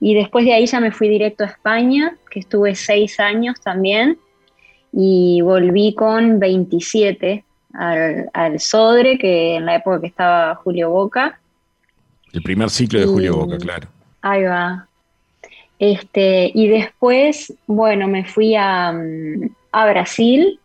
[0.00, 4.18] y después de ahí ya me fui directo a España, que estuve seis años también
[4.98, 11.38] y volví con 27 al, al Sodre, que en la época que estaba Julio Boca.
[12.32, 13.88] El primer ciclo de Julio Boca, claro.
[14.22, 14.88] Ahí va.
[15.78, 20.58] Este, y después, bueno, me fui a, a Brasil,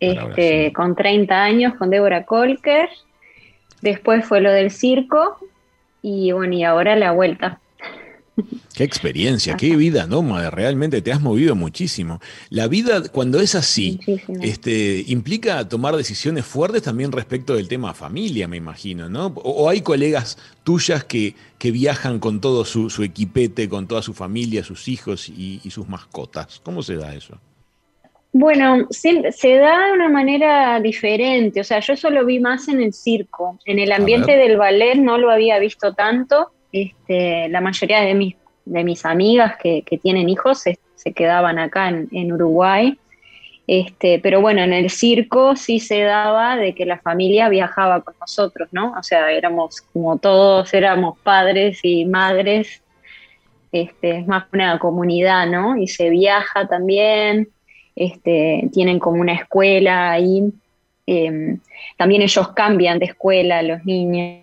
[0.00, 0.72] este, Brasil.
[0.72, 2.88] con 30 años, con Débora Colker.
[3.82, 5.36] Después fue lo del circo
[6.00, 7.60] y bueno, y ahora la vuelta.
[8.74, 12.20] Qué experiencia, qué vida nómade, realmente te has movido muchísimo.
[12.50, 14.40] La vida, cuando es así, Muchísimo.
[14.42, 19.26] este, implica tomar decisiones fuertes también respecto del tema familia, me imagino, ¿no?
[19.36, 24.02] O, o hay colegas tuyas que, que viajan con todo su, su equipete, con toda
[24.02, 26.60] su familia, sus hijos y, y sus mascotas.
[26.62, 27.38] ¿Cómo se da eso?
[28.32, 32.68] Bueno, se, se da de una manera diferente, o sea, yo eso lo vi más
[32.68, 37.60] en el circo, en el ambiente del ballet no lo había visto tanto, este, la
[37.60, 40.78] mayoría de mis, de mis amigas que, tienen hijos se,
[41.14, 42.98] quedaban acá en, en Uruguay,
[43.66, 48.14] este, pero bueno, en el circo sí se daba de que la familia viajaba con
[48.20, 48.92] nosotros, ¿no?
[48.96, 52.82] O sea, éramos como todos, éramos padres y madres,
[53.72, 55.76] este, es más una comunidad, ¿no?
[55.76, 57.48] Y se viaja también,
[57.96, 60.52] este, tienen como una escuela ahí.
[61.06, 61.58] eh,
[61.96, 64.42] también ellos cambian de escuela, los niños.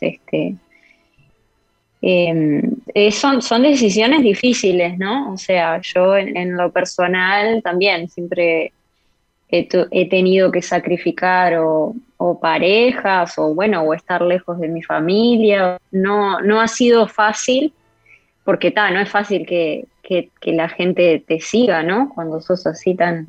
[0.00, 0.54] Este,
[2.02, 2.62] eh,
[2.94, 5.32] eh, son, son decisiones difíciles, ¿no?
[5.32, 8.72] O sea, yo en, en lo personal también siempre
[9.50, 14.82] he, he tenido que sacrificar o, o parejas o bueno, o estar lejos de mi
[14.82, 15.78] familia.
[15.90, 17.72] No, no ha sido fácil
[18.44, 22.10] porque ta, no es fácil que, que- que la gente te siga, ¿no?
[22.14, 23.26] Cuando sos así tan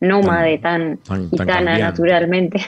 [0.00, 1.82] nómade, tan, tan- tan gitana cambiante.
[1.82, 2.60] naturalmente.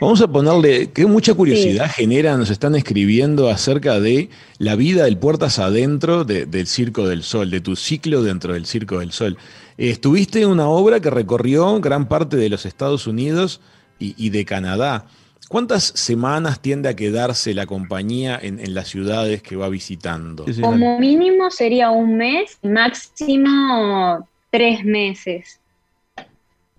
[0.00, 4.28] Vamos a ponerle, que mucha curiosidad genera, nos están escribiendo acerca de
[4.58, 8.66] la vida del puertas adentro de- del Circo del Sol, de tu ciclo dentro del
[8.66, 9.36] Circo del Sol.
[9.76, 13.60] Estuviste en una obra que recorrió gran parte de los Estados Unidos
[13.98, 15.06] y, y de Canadá.
[15.48, 20.44] ¿Cuántas semanas tiende a quedarse la compañía en, en las ciudades que va visitando?
[20.60, 25.58] Como mínimo sería un mes, máximo tres meses.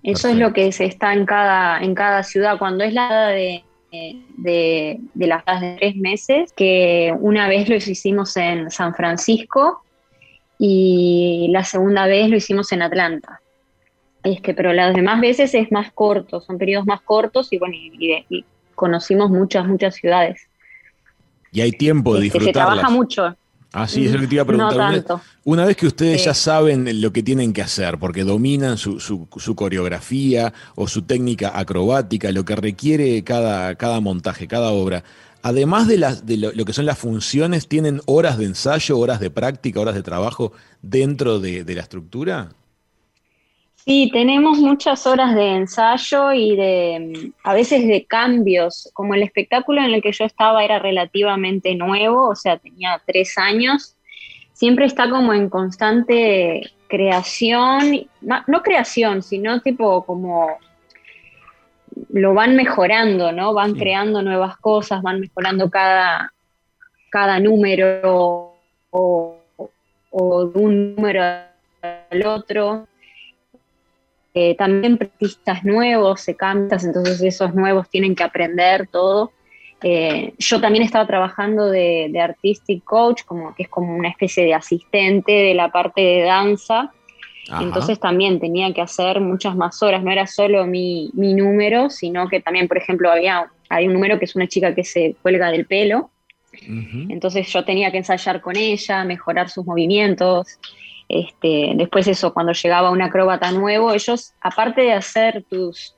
[0.04, 2.58] Eso es lo que se está en cada, en cada ciudad.
[2.58, 8.36] Cuando es la de, de, de las de tres meses, que una vez lo hicimos
[8.38, 9.84] en San Francisco
[10.58, 13.42] y la segunda vez lo hicimos en Atlanta.
[14.24, 17.76] Es que, pero las demás veces es más corto, son periodos más cortos y bueno,
[17.76, 20.48] y, conocimos muchas, muchas ciudades.
[21.52, 22.48] Y hay tiempo de disfrutar.
[22.48, 23.36] Se trabaja mucho.
[23.74, 25.22] Así es lo que te iba a preguntar.
[25.46, 29.56] una, vez que ustedes ya saben lo que tienen que hacer, porque dominan su, su,
[29.56, 35.06] coreografía o su técnica acrobática, lo que requiere cada, cada montaje, cada obra,
[35.42, 39.30] además de, las, de lo, que son las funciones, ¿tienen horas de ensayo, horas de
[39.30, 42.50] práctica, horas de trabajo dentro de, de la estructura?
[43.84, 49.82] Sí, tenemos muchas horas de ensayo y de a veces de cambios, como el espectáculo
[49.82, 53.96] en el que yo estaba era relativamente nuevo, o sea, tenía tres años,
[54.54, 60.60] siempre está como en constante creación, no creación, sino tipo como
[62.10, 63.54] lo van mejorando, ¿no?
[63.56, 66.32] Van creando nuevas cosas, van mejorando cada,
[67.10, 68.54] cada número
[68.92, 69.38] o,
[70.12, 71.24] o de un número
[71.82, 72.88] al otro.
[74.34, 79.32] Eh, también artistas nuevos, se cantas, entonces esos nuevos tienen que aprender todo.
[79.84, 84.46] Eh, yo también estaba trabajando de, de, artistic coach, como que es como una especie
[84.46, 86.92] de asistente de la parte de danza.
[87.60, 92.30] Entonces también tenía que hacer muchas más horas, no era solo mi, mi número, sino
[92.30, 95.50] que también, por ejemplo, había hay un número que es una chica que se cuelga
[95.50, 96.12] del pelo.
[97.08, 100.60] Entonces yo tenía que ensayar con ella, mejorar sus movimientos.
[101.12, 105.98] Este, después eso, cuando llegaba un acróbata nuevo, ellos, aparte de hacer tus,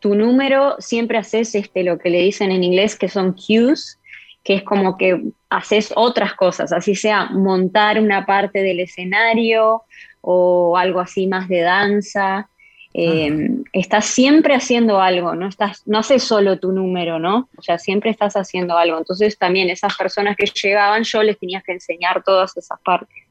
[0.00, 4.00] tu número, siempre haces este, lo que le dicen en inglés que son cues,
[4.42, 9.82] que es como que haces otras cosas, así sea montar una parte del escenario
[10.22, 12.48] o algo así más de danza.
[12.94, 17.50] Eh, estás siempre haciendo algo, no, estás, no haces solo tu número, ¿no?
[17.58, 18.96] O sea, siempre estás haciendo algo.
[18.96, 23.27] Entonces también esas personas que llegaban, yo les tenía que enseñar todas esas partes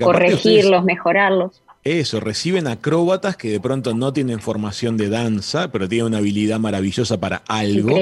[0.00, 1.62] corregirlos, mejorarlos.
[1.84, 6.58] Eso, reciben acróbatas que de pronto no tienen formación de danza, pero tienen una habilidad
[6.58, 7.96] maravillosa para algo.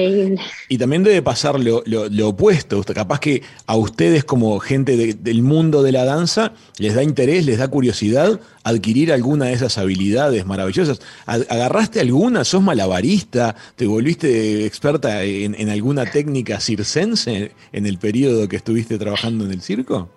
[0.67, 2.83] Y también debe pasar lo, opuesto.
[2.83, 7.59] Capaz que a ustedes como gente del mundo de la danza les da interés, les
[7.59, 10.99] da curiosidad adquirir alguna de esas habilidades maravillosas.
[11.25, 12.43] ¿Agarraste alguna?
[12.43, 13.55] ¿Sos malabarista?
[13.77, 19.51] ¿Te volviste experta en, en alguna técnica circense en el periodo que estuviste trabajando en
[19.51, 20.09] el circo?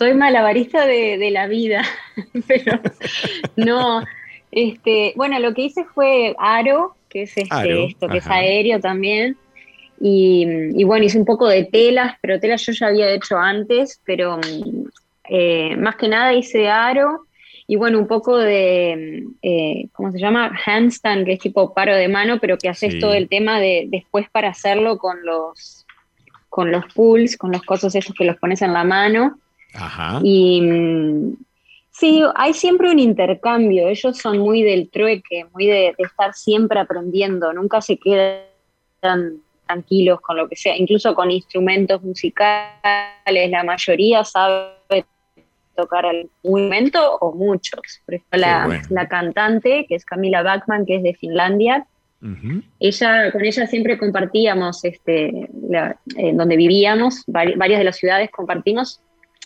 [0.00, 1.82] Soy malabarista de, la vida,
[2.48, 2.80] pero
[3.56, 4.02] no,
[4.50, 9.36] este, bueno, lo que hice fue aro, que es este, esto, que es aéreo también,
[10.00, 14.40] y, bueno, hice un poco de telas, pero telas yo ya había hecho antes, pero
[15.28, 17.26] eh, más que nada hice aro,
[17.66, 20.50] y bueno, un poco de, eh, ¿cómo se llama?
[20.64, 24.30] Handstand, que es tipo paro de mano, pero que haces todo el tema de después
[24.30, 25.84] para hacerlo con los,
[26.48, 29.38] con los pulls, con los cosos esos que los pones en la mano.
[30.22, 31.36] Y mm,
[31.90, 33.88] sí, hay siempre un intercambio.
[33.88, 37.52] Ellos son muy del trueque, muy de, estar siempre aprendiendo.
[37.52, 43.50] Nunca se quedan tranquilos con lo que sea, incluso con instrumentos musicales.
[43.50, 45.04] La mayoría sabe
[45.76, 47.80] tocar algún instrumento o muchos.
[48.04, 48.40] Por ejemplo,
[48.90, 51.86] la, cantante, que es Camila Bachman, que es de Finlandia,
[52.80, 55.48] Ella, con ella siempre compartíamos, este,
[56.34, 59.00] donde vivíamos, varias de las ciudades compartimos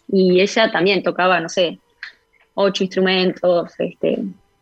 [0.08, 1.78] y ella también tocaba, no sé,
[2.54, 4.18] ocho instrumentos, este,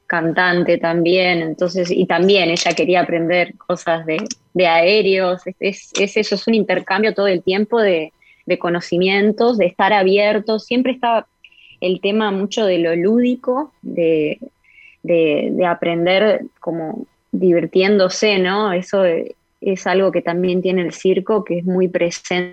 [0.06, 6.54] cantante también, entonces, y también ella quería aprender cosas de, aéreos, es, eso, es un
[6.54, 8.12] intercambio todo el tiempo de,
[8.58, 11.26] conocimientos, de estar abiertos, siempre está
[11.80, 14.38] el tema mucho de lo lúdico, de,
[15.02, 18.74] de aprender como divirtiéndose, ¿no?
[18.74, 22.52] Eso es algo que también tiene el circo, que es muy presente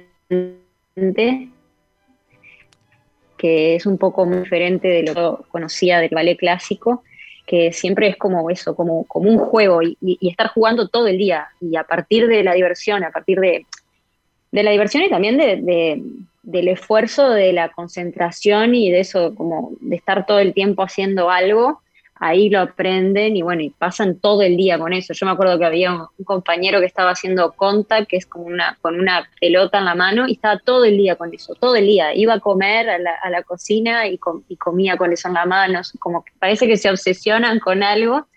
[3.39, 7.03] que es un poco diferente de lo que conocía del ballet clásico,
[7.47, 11.47] que siempre es como eso, como, como un juego y, estar jugando todo el día.
[11.61, 13.65] Y a partir de la diversión, a partir de,
[14.51, 16.03] de la diversión y también de,
[16.43, 21.31] del esfuerzo, de la concentración y de eso, como de estar todo el tiempo haciendo
[21.31, 21.81] algo,
[22.19, 25.13] ahí lo aprenden y bueno, y pasan todo el día con eso.
[25.13, 28.77] Yo me acuerdo que había un, compañero que estaba haciendo contact, que es como una,
[28.81, 31.85] con una pelota en la mano, y estaba todo el día con eso, todo el
[31.85, 32.13] día.
[32.13, 36.31] Iba a comer a la, cocina y, comía con eso en la mano, como que
[36.39, 38.27] parece que se obsesionan con algo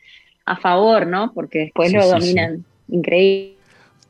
[0.45, 1.33] a favor, ¿no?
[1.35, 3.61] Porque después lo dominan increíble.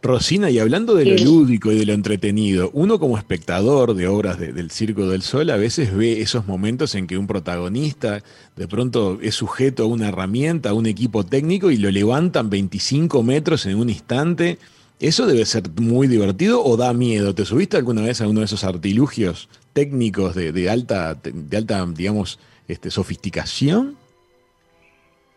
[0.03, 1.25] Rosina, y hablando de lo Sí.
[1.25, 5.49] lúdico y de lo entretenido, uno como espectador de obras de- del Circo del Sol
[5.51, 8.21] a veces ve esos momentos en que un protagonista
[8.57, 13.23] de pronto es sujeto a una herramienta, a un equipo técnico y lo levantan 25
[13.23, 14.59] metros en un instante.
[14.99, 17.35] ¿Eso debe ser muy divertido o da miedo?
[17.35, 21.87] ¿Te subiste alguna vez a uno de esos artilugios técnicos de, de alta, de alta,
[21.87, 23.97] digamos, este, sofisticación?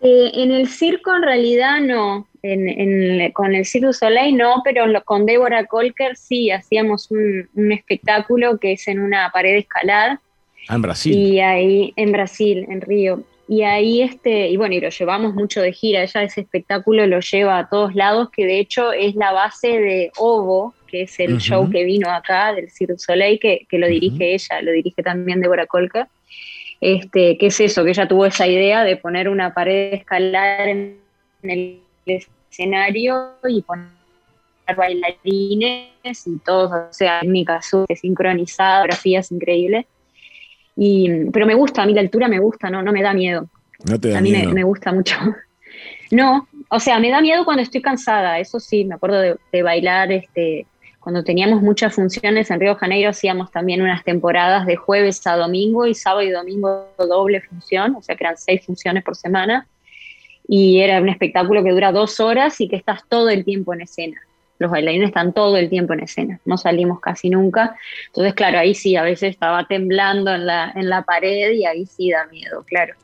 [0.06, 4.62] Eh, en el circo en realidad no, en, en- con el Cirque du Soleil no,
[4.64, 9.54] pero lo- con Débora Colker sí, hacíamos un, un espectáculo que es en una pared
[9.54, 10.20] de escalar
[10.68, 11.14] Ah, en Brasil.
[11.16, 13.24] y ahí en Brasil, en Río.
[13.48, 17.20] Y ahí este, y bueno, y lo llevamos mucho de gira, ella ese espectáculo lo
[17.20, 21.38] lleva a todos lados, que de hecho es la base de Ovo, que es el
[21.40, 25.04] show que vino acá del Cirque du Soleil, que, que lo dirige ella, lo dirige
[25.04, 26.08] también Débora Colker.
[26.82, 27.84] Este, ¿Qué es eso?
[27.84, 31.00] Que ella tuvo esa idea de poner una pared de escalar en,
[31.44, 33.88] el escenario y poner
[34.76, 39.86] bailarines y todos, o sea, técnicas sincronizadas, fotografías increíbles.
[40.76, 43.48] Y, pero me gusta, a mí la altura me gusta, no, no me da miedo.
[43.86, 45.16] No te da A mí me gusta mucho.
[46.12, 49.64] No, o sea, me da miedo cuando estoy cansada, eso sí, me acuerdo de, de
[49.64, 50.68] bailar, este,
[51.06, 55.38] cuando teníamos muchas funciones en Río de Janeiro hacíamos también unas temporadas de jueves a
[55.38, 59.68] domingo y sábado y domingo doble función, o sea que eran seis funciones por semana,
[60.48, 63.82] y era un espectáculo que dura dos horas y que estás todo el tiempo en
[63.82, 64.20] escena.
[64.58, 67.76] Los bailarines están todo el tiempo en escena, no salimos casi nunca.
[68.08, 71.86] Entonces, claro, ahí sí, a veces estaba temblando en la, en la pared y ahí
[71.86, 72.96] sí da miedo, claro.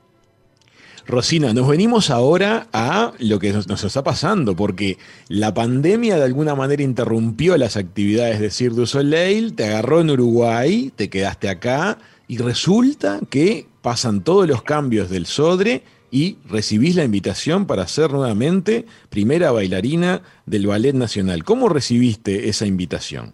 [1.05, 6.55] Rosina, nos venimos ahora a lo que nos, está pasando, porque la pandemia de alguna
[6.55, 11.97] manera interrumpió las actividades de Cirque du Soleil, te agarró en Uruguay, te quedaste acá
[12.27, 18.11] y resulta que pasan todos los cambios del Sodre y recibís la invitación para ser
[18.11, 21.43] nuevamente primera bailarina del Ballet Nacional.
[21.43, 23.33] ¿Cómo recibiste esa invitación?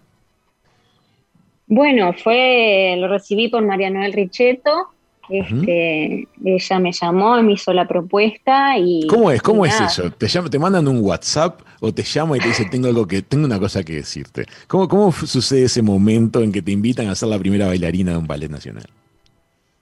[1.66, 4.72] Bueno, fue, lo recibí por María Noel Richetto.
[5.30, 9.08] Este, Ella me llamó, me hizo la propuesta y.
[9.08, 9.42] ¿Cómo es?
[9.42, 10.10] ¿Cómo es eso?
[10.12, 13.22] ¿Te, llama- ¿Te mandan un WhatsApp o te llama y te dice tengo algo que,
[13.22, 14.46] tengo una cosa que decirte?
[14.68, 18.18] ¿Cómo, cómo sucede ese momento en que te invitan a ser la primera bailarina de
[18.18, 18.86] un ballet nacional?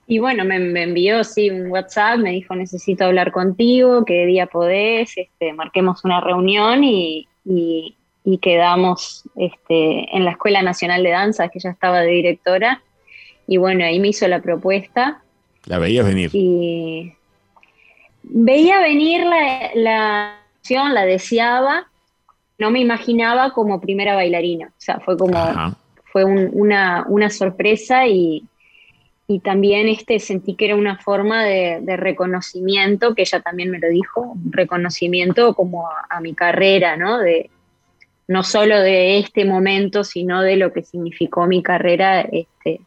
[0.08, 4.46] Y bueno, me, me envió sí un WhatsApp, me dijo necesito hablar contigo, qué día
[4.46, 7.94] podés, este, marquemos una reunión y, y-
[8.28, 12.82] y quedamos este, en la Escuela Nacional de Danza, que ya estaba de directora.
[13.46, 15.22] Y bueno, ahí me hizo la propuesta
[15.66, 16.30] La veías venir.
[16.32, 17.12] y
[18.22, 21.86] veía venir la, la acción, la deseaba,
[22.58, 24.68] no me imaginaba como primera bailarina.
[24.68, 25.76] O sea, fue como Ajá.
[26.04, 28.44] fue un- una, una sorpresa y,
[29.28, 33.78] y también este, sentí que era una forma de, de reconocimiento, que ella también me
[33.78, 37.18] lo dijo, un reconocimiento como a, a mi carrera, ¿no?
[37.18, 37.50] De,
[38.28, 42.80] no solo de este momento, sino de lo que significó mi carrera este,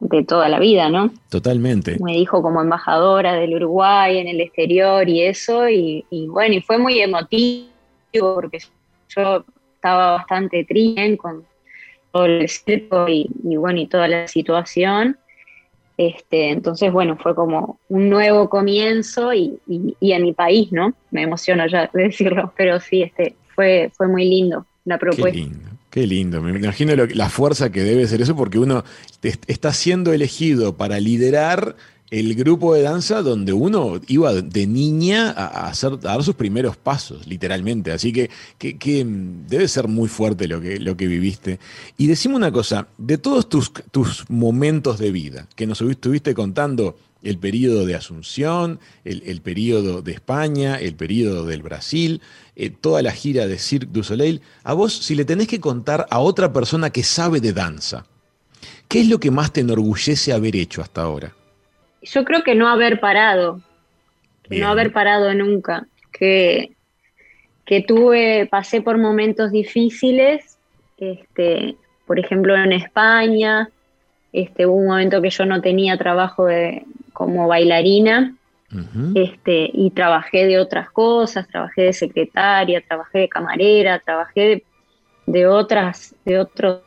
[0.00, 1.10] de toda la vida, ¿no?
[1.28, 1.96] Totalmente.
[2.00, 6.60] me dijo como embajadora del Uruguay en el exterior y eso, y, y bueno, y
[6.60, 7.68] fue muy emotivo
[8.34, 8.58] porque
[9.08, 9.44] yo
[9.74, 11.44] estaba bastante triste con
[12.12, 15.18] todo el circo y, y bueno, y toda la situación.
[15.96, 20.94] Este, entonces, bueno, fue como un nuevo comienzo y, y, y en mi país, ¿no?
[21.10, 25.38] Me emociono ya de decirlo, pero sí, este, fue, fue muy lindo la Qué propuesta.
[25.38, 26.42] lindo, qué lindo.
[26.42, 28.84] Me imagino la fuerza que debe ser eso porque uno
[29.22, 31.76] está siendo elegido para liderar
[32.10, 37.26] el grupo de danza donde uno iba de niña a, hacer, dar sus primeros pasos,
[37.26, 37.92] literalmente.
[37.92, 38.30] Así que,
[39.04, 41.58] mm, debe ser muy fuerte lo que, lo que viviste.
[41.98, 46.96] Y decime una cosa, de todos tus, tus momentos de vida, que nos estuviste contando
[47.22, 52.22] el periodo de Asunción, el, el periodo de España, el periodo del Brasil,
[52.54, 56.06] eh, toda la gira de Cirque du Soleil, a vos, si le tenés que contar
[56.10, 58.06] a otra persona que sabe de danza,
[58.88, 61.32] ¿qué es lo que más te enorgullece haber hecho hasta ahora?
[62.02, 63.60] Yo creo que no haber parado,
[64.42, 64.62] que Bien.
[64.62, 66.72] no haber parado nunca, que,
[67.64, 70.56] que tuve, pasé por momentos difíciles,
[70.98, 73.68] este, por ejemplo en España,
[74.32, 76.84] este, hubo un momento que yo no tenía trabajo de,
[77.18, 78.36] como bailarina,
[79.16, 84.64] este, y trabajé de otras cosas, trabajé de secretaria, trabajé de camarera, trabajé de,
[85.26, 86.82] de otras, de otros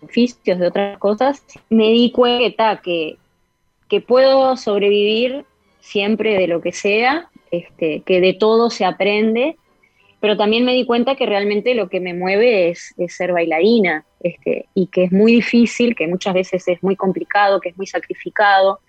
[0.00, 3.18] oficios, de otras cosas, me di cuenta que,
[3.88, 5.44] que puedo sobrevivir
[5.80, 9.58] siempre de lo que sea, este, que de todo se aprende,
[10.20, 14.66] pero también me di cuenta que realmente lo que me mueve es, ser bailarina, este,
[14.74, 18.80] y que es muy difícil, que muchas veces es muy complicado, que es muy sacrificado,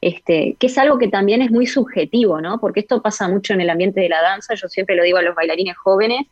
[0.00, 2.58] este, que es algo que también es muy subjetivo, ¿no?
[2.58, 5.22] Porque esto pasa mucho en el ambiente de la danza, yo siempre lo digo a
[5.22, 6.26] los bailarines jóvenes,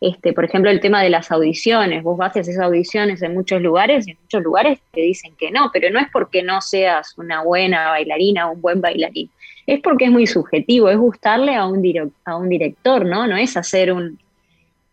[0.00, 2.02] este, por ejemplo, el tema de las audiciones.
[2.02, 5.50] Vos vas a hacer audiciones en muchos lugares y en muchos lugares te dicen que
[5.50, 9.30] no, pero no es porque no seas una buena bailarina o un buen bailarín.
[9.66, 13.26] Es porque es muy subjetivo, es gustarle a un, a un director, ¿no?
[13.26, 14.18] No es hacer un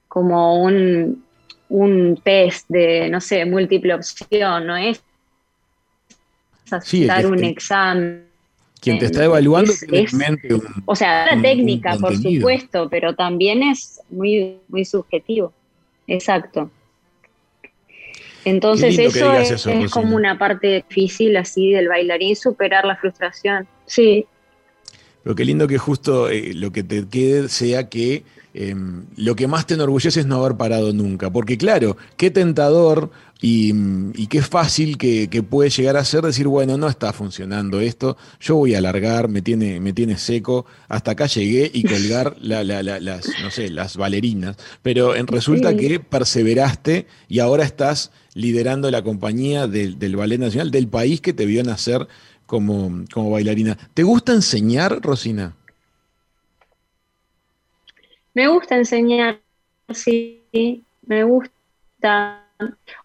[0.10, 1.24] como un,
[1.70, 5.02] un test de, no sé, múltiple opción, no es
[6.70, 8.27] hacer un examen
[8.80, 9.72] quien te está evaluando
[10.86, 15.54] O sea, la técnica, por supuesto, pero también es muy, muy subjetivo.
[16.08, 16.70] Exacto.
[18.46, 23.68] Entonces eso, es, como una parte difícil así del bailarín, superar la frustración.
[23.86, 24.26] Sí.
[25.24, 28.24] Pero qué lindo que justo eh, lo que te quede sea que
[28.58, 31.32] em, lo que más te enorgullece es no haber parado nunca.
[31.32, 36.88] Porque claro, qué tentador y, qué fácil que, puede llegar a ser decir, bueno, no
[36.88, 41.70] está funcionando esto, yo voy a alargar, me tiene, me tiene seco, hasta acá llegué
[41.72, 44.58] y colgar las, no sé, las bailarinas.
[44.82, 50.88] Pero en, resulta que perseveraste y ahora estás liderando la compañía del, Ballet Nacional, del
[50.88, 52.08] país que te vio nacer
[52.46, 53.78] como, como bailarina.
[53.94, 55.56] ¿Te gusta enseñar, Rosina?
[58.38, 59.40] Me gusta enseñar,
[59.90, 62.44] sí, me gusta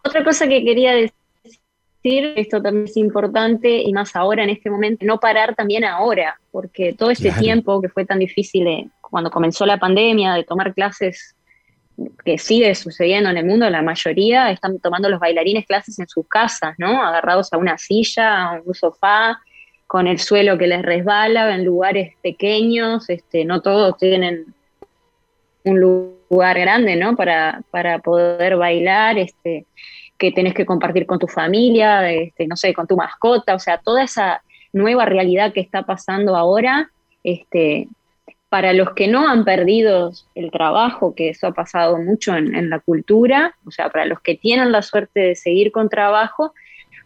[0.04, 5.06] otra cosa que quería decir, esto también es importante y más ahora en este momento,
[5.06, 9.78] no parar también ahora, porque todo este tiempo que fue tan difícil cuando comenzó la
[9.78, 11.34] pandemia, de tomar clases
[12.26, 16.28] que sigue sucediendo en el mundo, la mayoría están tomando los bailarines clases en sus
[16.28, 17.02] casas, ¿no?
[17.02, 19.40] Agarrados a una silla, a un sofá,
[19.86, 24.54] con el suelo que les resbala, en lugares pequeños, este, no todos tienen
[25.64, 27.16] un lugar grande, ¿no?
[27.16, 29.66] Para, para poder bailar, este,
[30.18, 33.78] que tenés que compartir con tu familia, este, no sé, con tu mascota, o sea,
[33.78, 34.42] toda esa
[34.72, 36.90] nueva realidad que está pasando ahora,
[37.24, 37.88] este,
[38.48, 42.80] para los que no han perdido el trabajo, que eso ha pasado mucho en, la
[42.80, 46.52] cultura, o sea, para los que tienen la suerte de seguir con trabajo,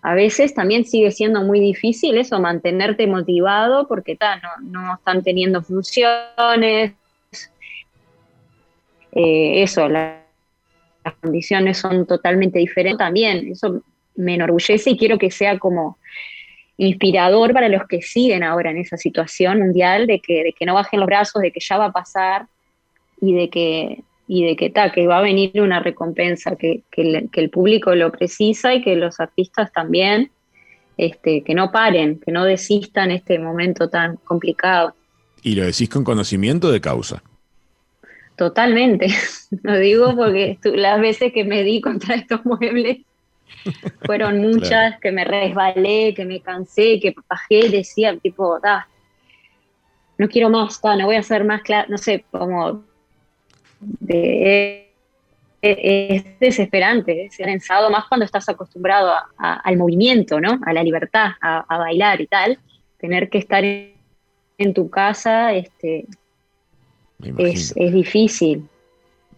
[0.02, 5.62] a veces también sigue siendo muy difícil eso, mantenerte motivado porque no, no están teniendo
[5.62, 6.92] funciones,
[9.16, 10.14] eh, eso, las
[11.22, 13.48] condiciones son totalmente diferentes también.
[13.50, 13.82] Eso
[14.14, 15.98] me enorgullece y quiero que sea como
[16.76, 20.74] inspirador para los que siguen ahora en esa situación mundial, de que, de que no
[20.74, 22.46] bajen los brazos, de que ya va a pasar
[23.20, 27.50] y de que y de que, ta, que va a venir una recompensa, que, el,
[27.50, 30.32] público lo precisa y que los artistas también,
[30.96, 34.96] este, que no paren, que no desistan este momento tan complicado.
[35.42, 37.22] Y lo decís con conocimiento de causa.
[38.36, 39.08] Totalmente,
[39.62, 42.98] lo digo porque las veces que me di contra estos muebles
[44.04, 48.86] fueron muchas, que me resbalé, que me cansé, que bajé, decía tipo, da,
[50.18, 52.84] no quiero más, no voy a hacer más, no sé, como
[55.62, 60.60] es desesperante, es pensado más cuando estás acostumbrado al movimiento, ¿no?
[60.64, 62.58] A la libertad, a, bailar y tal,
[62.98, 66.06] tener que estar en tu casa, este,
[67.38, 68.64] es, difícil.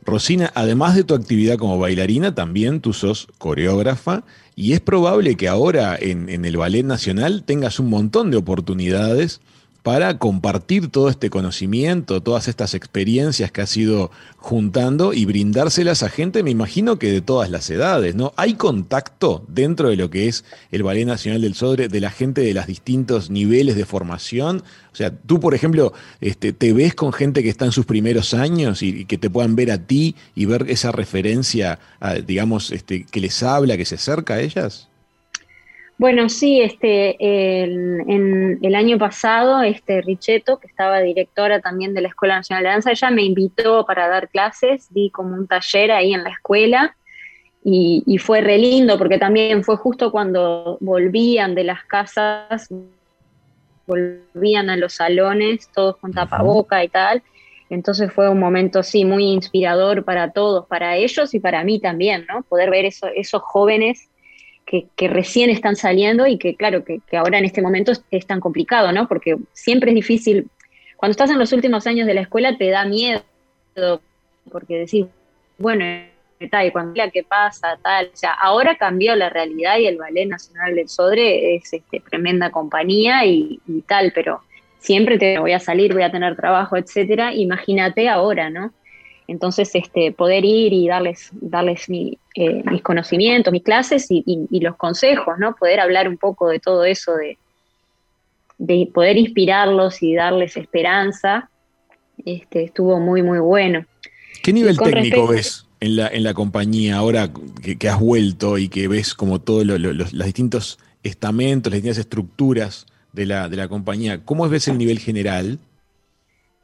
[0.04, 4.24] Rosina, además de tu actividad como bailarina, también tú sos coreógrafa
[4.56, 9.40] y es probable que ahora en, en el Ballet Nacional tengas un montón de oportunidades
[9.82, 16.08] para compartir todo este conocimiento, todas estas experiencias que has ido juntando y brindárselas a
[16.08, 18.32] gente, me imagino que de todas las edades, ¿no?
[18.36, 22.40] ¿Hay contacto dentro de lo que es el Ballet Nacional del Sodre de la gente
[22.40, 24.62] de los distintos niveles de formación?
[24.92, 28.34] O sea, tú, por ejemplo, este, ¿te ves con gente que está en sus primeros
[28.34, 31.78] años y, que te puedan ver a ti y ver esa referencia,
[32.26, 34.88] digamos, este, que les habla, que se acerca a ellas?
[35.98, 42.08] Bueno, sí, este, en, el año pasado, este Richetto, que estaba directora también de la
[42.08, 46.14] Escuela Nacional de Danza, ella me invitó para dar clases, di como un taller ahí
[46.14, 46.96] en la escuela
[47.64, 52.68] y, fue re lindo porque también fue justo cuando volvían de las casas,
[53.84, 57.24] volvían a los salones, todos con tapaboca y tal.
[57.70, 62.24] Entonces fue un momento, sí, muy inspirador para todos, para ellos y para mí también,
[62.32, 62.44] ¿no?
[62.44, 64.08] Poder ver eso, esos jóvenes
[64.68, 68.92] que, recién están saliendo y que, claro, que, ahora en este momento es, tan complicado,
[68.92, 69.08] ¿no?
[69.08, 70.48] Porque siempre es difícil.
[70.96, 73.22] Cuando estás en los últimos años de la escuela te da miedo,
[74.50, 75.06] porque decís,
[75.56, 75.84] bueno,
[76.50, 78.10] tal, cuando qué pasa, tal.
[78.12, 82.50] O sea, ahora cambió la realidad y el Ballet Nacional del Sodre es este, tremenda
[82.50, 84.42] compañía y, y tal, pero
[84.78, 87.32] siempre te voy a salir, voy a tener trabajo, etcétera.
[87.32, 88.72] Imagínate ahora, ¿no?
[89.28, 91.88] Entonces, este, poder ir y darles, darles
[92.40, 95.56] eh, mis conocimientos, mis clases y, los consejos, ¿no?
[95.56, 97.36] Poder hablar un poco de todo eso, de,
[98.58, 101.50] de poder inspirarlos y darles esperanza,
[102.24, 103.84] este, estuvo muy, muy bueno.
[104.42, 107.28] ¿Qué nivel técnico respecto- ves en la, en la compañía ahora
[107.62, 111.72] que, que has vuelto y que ves como todos lo- lo- los, los distintos estamentos,
[111.72, 114.20] las distintas estructuras de la, de la compañía?
[114.24, 115.58] ¿Cómo ves el nivel general?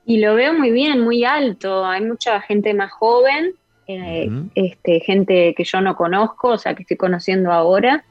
[0.06, 1.84] Y lo veo muy bien, muy alto.
[1.84, 3.54] Hay mucha gente más joven,
[3.86, 8.04] eh, este, gente que yo no conozco, o sea, que estoy conociendo ahora.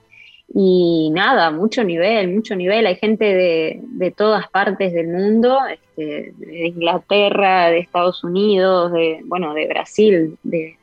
[0.56, 2.86] Y nada, mucho nivel, mucho nivel.
[2.86, 9.22] Hay gente de, de todas partes del mundo, este, de Inglaterra, de Estados Unidos, de,
[9.26, 10.78] bueno, de Brasil, de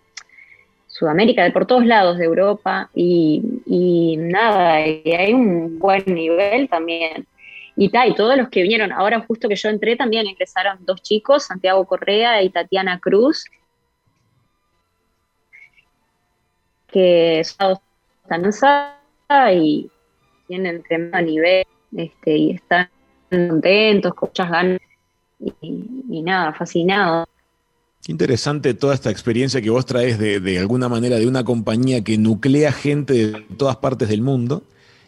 [0.89, 2.91] Sudamérica, de por todos lados de Europa.
[2.95, 7.27] Y, y nada, y hay un buen nivel también.
[7.77, 11.01] Y, ta, y todos los que vinieron, ahora justo que yo entré también ingresaron dos
[11.03, 13.45] chicos, Santiago Correa y Tatiana Cruz,
[16.93, 17.79] que son
[18.29, 18.97] danza
[19.53, 19.91] y
[20.47, 21.67] tienen tremendo nivel
[21.97, 22.89] este, y están
[23.31, 24.81] contentos, con muchas ganas
[25.39, 27.29] y, y nada, fascinados.
[28.03, 32.03] Qué interesante toda esta experiencia que vos traes de, de alguna manera de una compañía
[32.03, 34.63] que nuclea gente de todas partes del mundo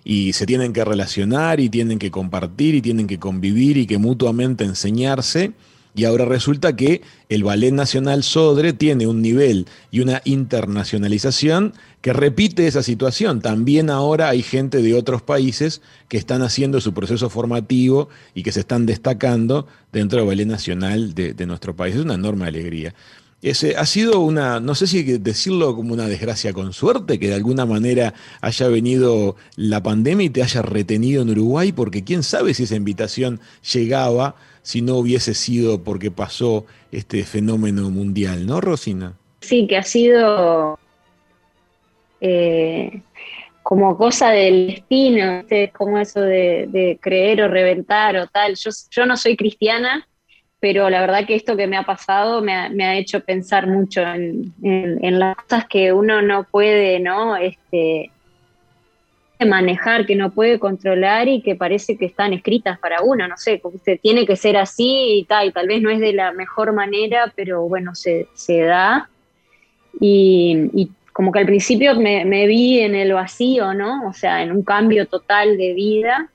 [0.05, 3.99] y se tienen que relacionar y tienen que compartir y tienen que convivir y que
[3.99, 5.53] mutuamente enseñarse.
[5.95, 12.15] Y ahora resulta que el Ballet Nacional Sodre tiene un nivel y una internacionalización que
[12.15, 13.41] repite esa situación.
[13.41, 18.53] También ahora hay gente de otros países que están haciendo su proceso formativo y que
[18.53, 21.95] se están destacando dentro del Ballet Nacional de, de nuestro país.
[21.95, 22.95] Es una enorme alegría.
[23.43, 27.35] Ese, ha sido una, no sé si decirlo como una desgracia con suerte, que de
[27.35, 32.55] alguna manera haya venido la pandemia y te haya retenido en Uruguay, porque quién sabe
[32.55, 33.41] si esa invitación
[33.73, 39.15] llegaba si no hubiese sido porque pasó este fenómeno mundial, ¿no, Rosina?
[39.41, 40.79] Sí, que ha sido
[42.21, 43.03] eh,
[43.65, 48.55] como cosa del destino, como eso de, de creer o reventar o tal.
[48.91, 50.07] Yo no soy cristiana,
[50.63, 53.67] pero la verdad que esto que me ha pasado me ha, me ha hecho pensar
[53.67, 57.35] mucho en, las cosas que uno no puede, ¿no?
[57.37, 58.13] Este,
[59.45, 63.61] manejar, que no puede controlar y que parece que están escritas para uno, no sé,
[64.01, 67.33] tiene que ser así y tal, y tal vez no es de la mejor manera,
[67.35, 69.11] pero bueno, se, se da.
[70.01, 74.07] Y, y como que al principio me, me vi en el vacío, ¿no?
[74.09, 76.31] O sea, en un cambio total de vida.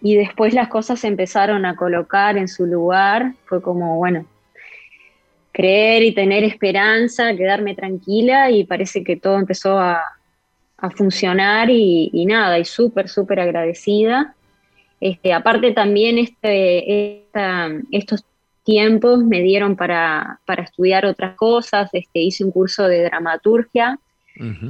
[0.00, 3.32] Y después las cosas se empezaron a colocar en su lugar.
[3.46, 4.26] Fue como, bueno,
[5.52, 10.02] creer y tener esperanza, quedarme tranquila y parece que todo empezó a,
[10.76, 14.34] a funcionar y, y nada, y súper, súper agradecida.
[15.00, 18.24] Este, aparte también este, esta- estos
[18.64, 21.88] tiempos me dieron para, para estudiar otras cosas.
[21.92, 23.98] Este, hice un curso de dramaturgia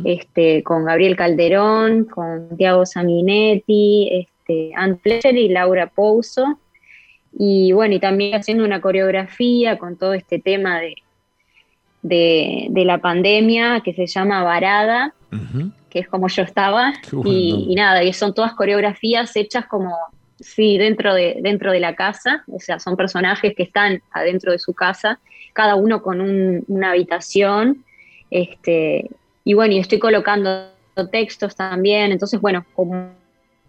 [0.05, 6.59] este, con Gabriel Calderón, con Tiago Sanguinetti, este, Ann Fletcher y Laura Pouso.
[7.39, 10.95] Y bueno, y también haciendo una coreografía con todo este tema de,
[12.03, 15.15] de, de la pandemia que se llama Varada,
[15.91, 16.95] que es como yo estaba.
[17.13, 17.31] Bueno.
[17.31, 19.95] Y, y nada, y son todas coreografías hechas como,
[20.41, 24.59] sí, dentro de, dentro de la casa, o sea, son personajes que están adentro de
[24.59, 25.21] su casa,
[25.53, 27.85] cada uno con un- una habitación,
[28.31, 29.11] este,
[29.45, 30.69] y bueno, y estoy colocando
[31.13, 33.11] textos también, entonces, bueno, como,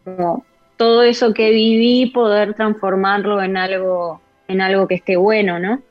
[0.04, 0.46] como
[0.80, 5.82] todo eso que viví, poder transformarlo en algo, en algo que esté bueno, ¿no?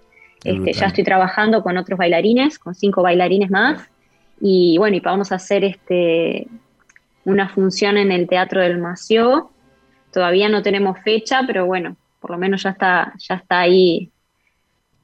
[0.43, 3.87] Este, ya estoy trabajando con otros bailarines, con cinco bailarines más,
[4.41, 6.49] y bueno, y vamos a hacer este,
[7.27, 9.51] una función en el Teatro del Mació.
[10.11, 14.11] Todavía no tenemos fecha, pero bueno, por lo menos ya está, ya está ahí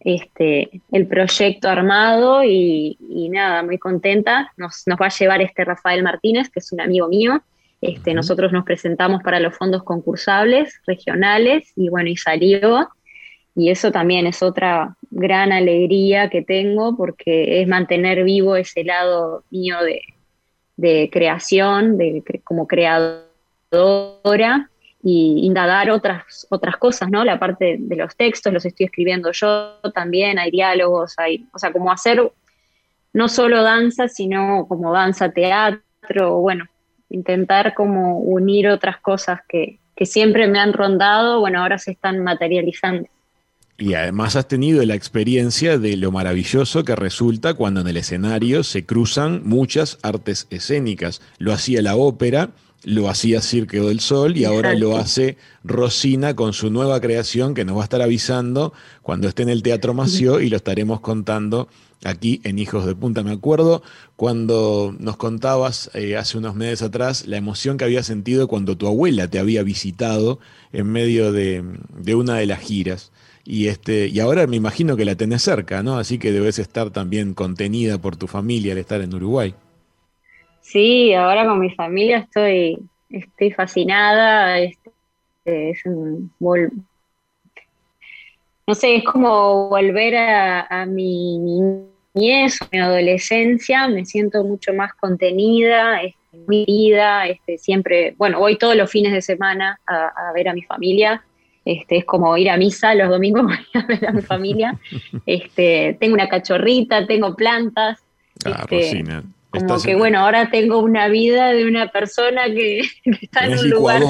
[0.00, 4.50] este, el proyecto armado y, y nada, muy contenta.
[4.56, 7.42] Nos, nos va a llevar este Rafael Martínez, que es un amigo mío.
[7.84, 8.14] Este.
[8.14, 12.88] Nosotros nos presentamos para los fondos concursables regionales y bueno, y salió.
[13.54, 19.44] Y eso también es otra gran alegría que tengo porque es mantener vivo ese lado
[19.50, 20.00] mío de,
[20.76, 23.28] de creación, de, como creadora
[25.02, 27.22] y indagar otras, otras cosas, ¿no?
[27.22, 31.70] La parte de los textos los estoy escribiendo yo también, hay diálogos, hay, o sea,
[31.70, 32.32] como hacer
[33.12, 36.64] no solo danza, sino como danza, teatro, bueno,
[37.10, 42.22] intentar como unir otras cosas que, que siempre me han rondado, bueno, ahora se están
[42.22, 43.08] materializando.
[43.76, 48.62] Y además has tenido la experiencia de lo maravilloso que resulta cuando en el escenario
[48.62, 51.20] se cruzan muchas artes escénicas.
[51.38, 52.50] Lo hacía la ópera,
[52.84, 57.64] lo hacía Cirque del Sol y ahora lo hace Rosina con su nueva creación que
[57.64, 61.68] nos va a estar avisando cuando esté en el Teatro Mació y lo estaremos contando
[62.04, 63.22] aquí en Hijos de Punta.
[63.22, 63.82] Me acuerdo
[64.16, 68.86] cuando nos contabas eh, hace unos meses atrás la emoción que había sentido cuando tu
[68.86, 70.38] abuela te había visitado
[70.72, 71.62] en medio de,
[72.14, 73.12] una de las giras.
[73.44, 75.98] Y, este, y ahora me imagino que la tenés cerca, ¿no?
[75.98, 79.54] Así que debes estar también contenida por tu familia al estar en Uruguay.
[80.62, 82.78] Sí, ahora con mi familia estoy,
[83.10, 84.58] estoy fascinada.
[84.60, 84.90] Este,
[85.44, 86.32] es un
[88.66, 96.02] no sé, es como volver a, mi niñez, mi adolescencia, me siento mucho más contenida,
[96.02, 100.54] este, muy vida, este, siempre, bueno, voy todos los fines de semana a, ver a
[100.54, 101.22] mi familia,
[101.64, 104.78] este, es como ir a misa los domingos a ver a mi familia,
[105.26, 108.02] este, tengo una cachorrita, tengo plantas,
[108.46, 109.04] ah, este,
[109.50, 112.80] como que bueno, ahora tengo una vida de una persona que,
[113.20, 114.02] está en un lugar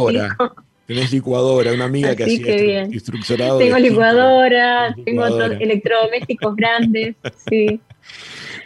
[0.86, 3.58] Tenés licuadora, una amiga que hacía instructorado.
[3.58, 7.16] Tengo licuadora, tengo otros electrodomésticos grandes,
[7.48, 7.80] sí.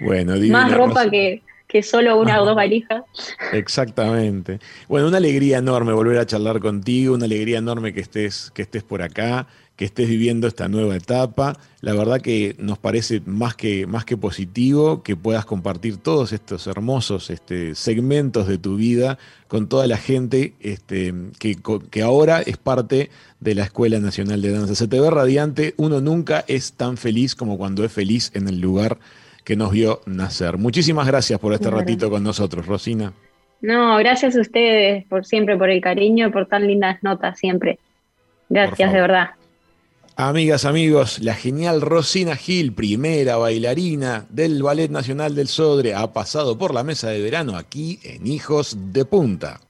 [0.01, 3.05] Bueno, Más ropa que, que solo una o dos valijas.
[3.53, 4.59] Exactamente.
[4.89, 8.83] Bueno, una alegría enorme volver a charlar contigo, una alegría enorme que estés, que estés
[8.83, 9.47] por acá
[9.79, 11.57] que estés viviendo esta nueva etapa.
[11.83, 16.67] La verdad que nos parece más que, más que positivo que puedas compartir todos estos
[16.67, 21.57] hermosos este, segmentos de tu vida con toda la gente este, que,
[21.93, 24.75] que, ahora es parte de la Escuela Nacional de Danza.
[24.75, 28.61] Se te ve radiante, uno nunca es tan feliz como cuando es feliz en el
[28.61, 28.99] lugar
[29.45, 30.59] que nos vio nacer.
[30.59, 33.13] Muchísimas gracias por este ratito con nosotros, Rosina.
[33.61, 37.79] No, gracias a ustedes por siempre, por el cariño, por tan lindas notas siempre.
[38.49, 39.38] Gracias, de verdad.
[40.21, 46.59] Amigas, amigos, la genial Rosina Gil, primera bailarina del Ballet Nacional del Sodre, ha pasado
[46.59, 49.61] por la mesa de verano aquí en Hijos de Punta.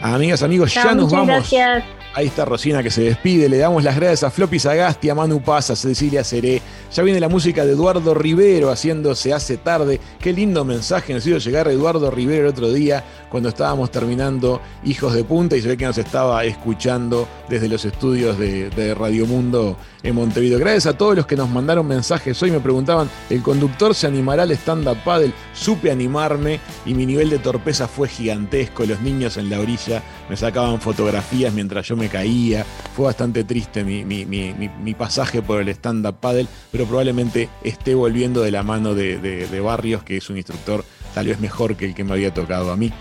[0.00, 1.26] Amigas, amigos, ya nos vamos.
[1.26, 1.97] Gracias.
[2.14, 3.48] Ahí está Rosina que se despide.
[3.48, 6.60] Le damos las gracias a Floppy Sagasti, a Manu Paz, a Cecilia Seré.
[6.92, 10.00] Ya viene la música de Eduardo Rivero haciendo Se hace tarde.
[10.18, 15.12] Qué lindo mensaje nos hizo llegar Eduardo Rivero el otro día cuando estábamos terminando Hijos
[15.12, 19.26] de Punta y se ve que nos estaba escuchando desde los estudios de, de Radio
[19.26, 20.58] Mundo en Montevideo.
[20.58, 22.50] Gracias a todos los que nos mandaron mensajes hoy.
[22.50, 25.32] Me preguntaban, ¿el conductor se animará al stand-up paddle?
[25.52, 28.84] Supe animarme y mi nivel de torpeza fue gigantesco.
[28.86, 32.64] Los niños en la orilla me sacaban fotografías mientras yo me caía.
[32.96, 38.62] Fue bastante triste mi, pasaje por el stand-up paddle, pero probablemente esté volviendo de la
[38.62, 40.84] mano de, de Barrios, que es un instructor
[41.14, 42.92] tal vez mejor que el que me había tocado a mí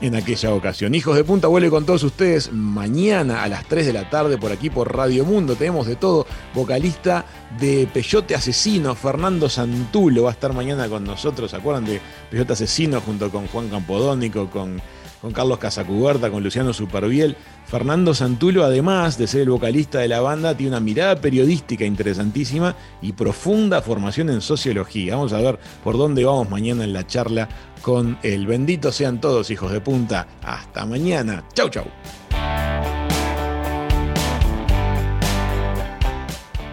[0.00, 0.94] en aquella ocasión.
[0.94, 4.52] Hijos de Punta vuelve con todos ustedes mañana a las 3 de la tarde por
[4.52, 5.56] aquí por Radio Mundo.
[5.56, 6.26] Tenemos de todo.
[6.54, 7.24] Vocalista
[7.58, 11.50] de Peyote Asesino, Fernando Santulo, va a estar mañana con nosotros.
[11.50, 14.80] ¿Se acuerdan de Peyote Asesino junto con Juan Campodónico, con
[15.20, 17.36] con Carlos Casacuberta, con Luciano Superviel.
[17.68, 22.74] Fernando Santulo, además de ser el vocalista de la banda, tiene una mirada periodística interesantísima
[23.02, 25.16] y profunda formación en sociología.
[25.16, 27.46] Vamos a ver por dónde vamos mañana en la charla
[27.82, 30.26] con el bendito sean todos hijos de punta.
[30.42, 31.44] Hasta mañana.
[31.52, 31.84] Chau, chau.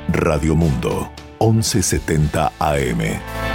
[0.08, 3.55] Radio Mundo, 1170 AM.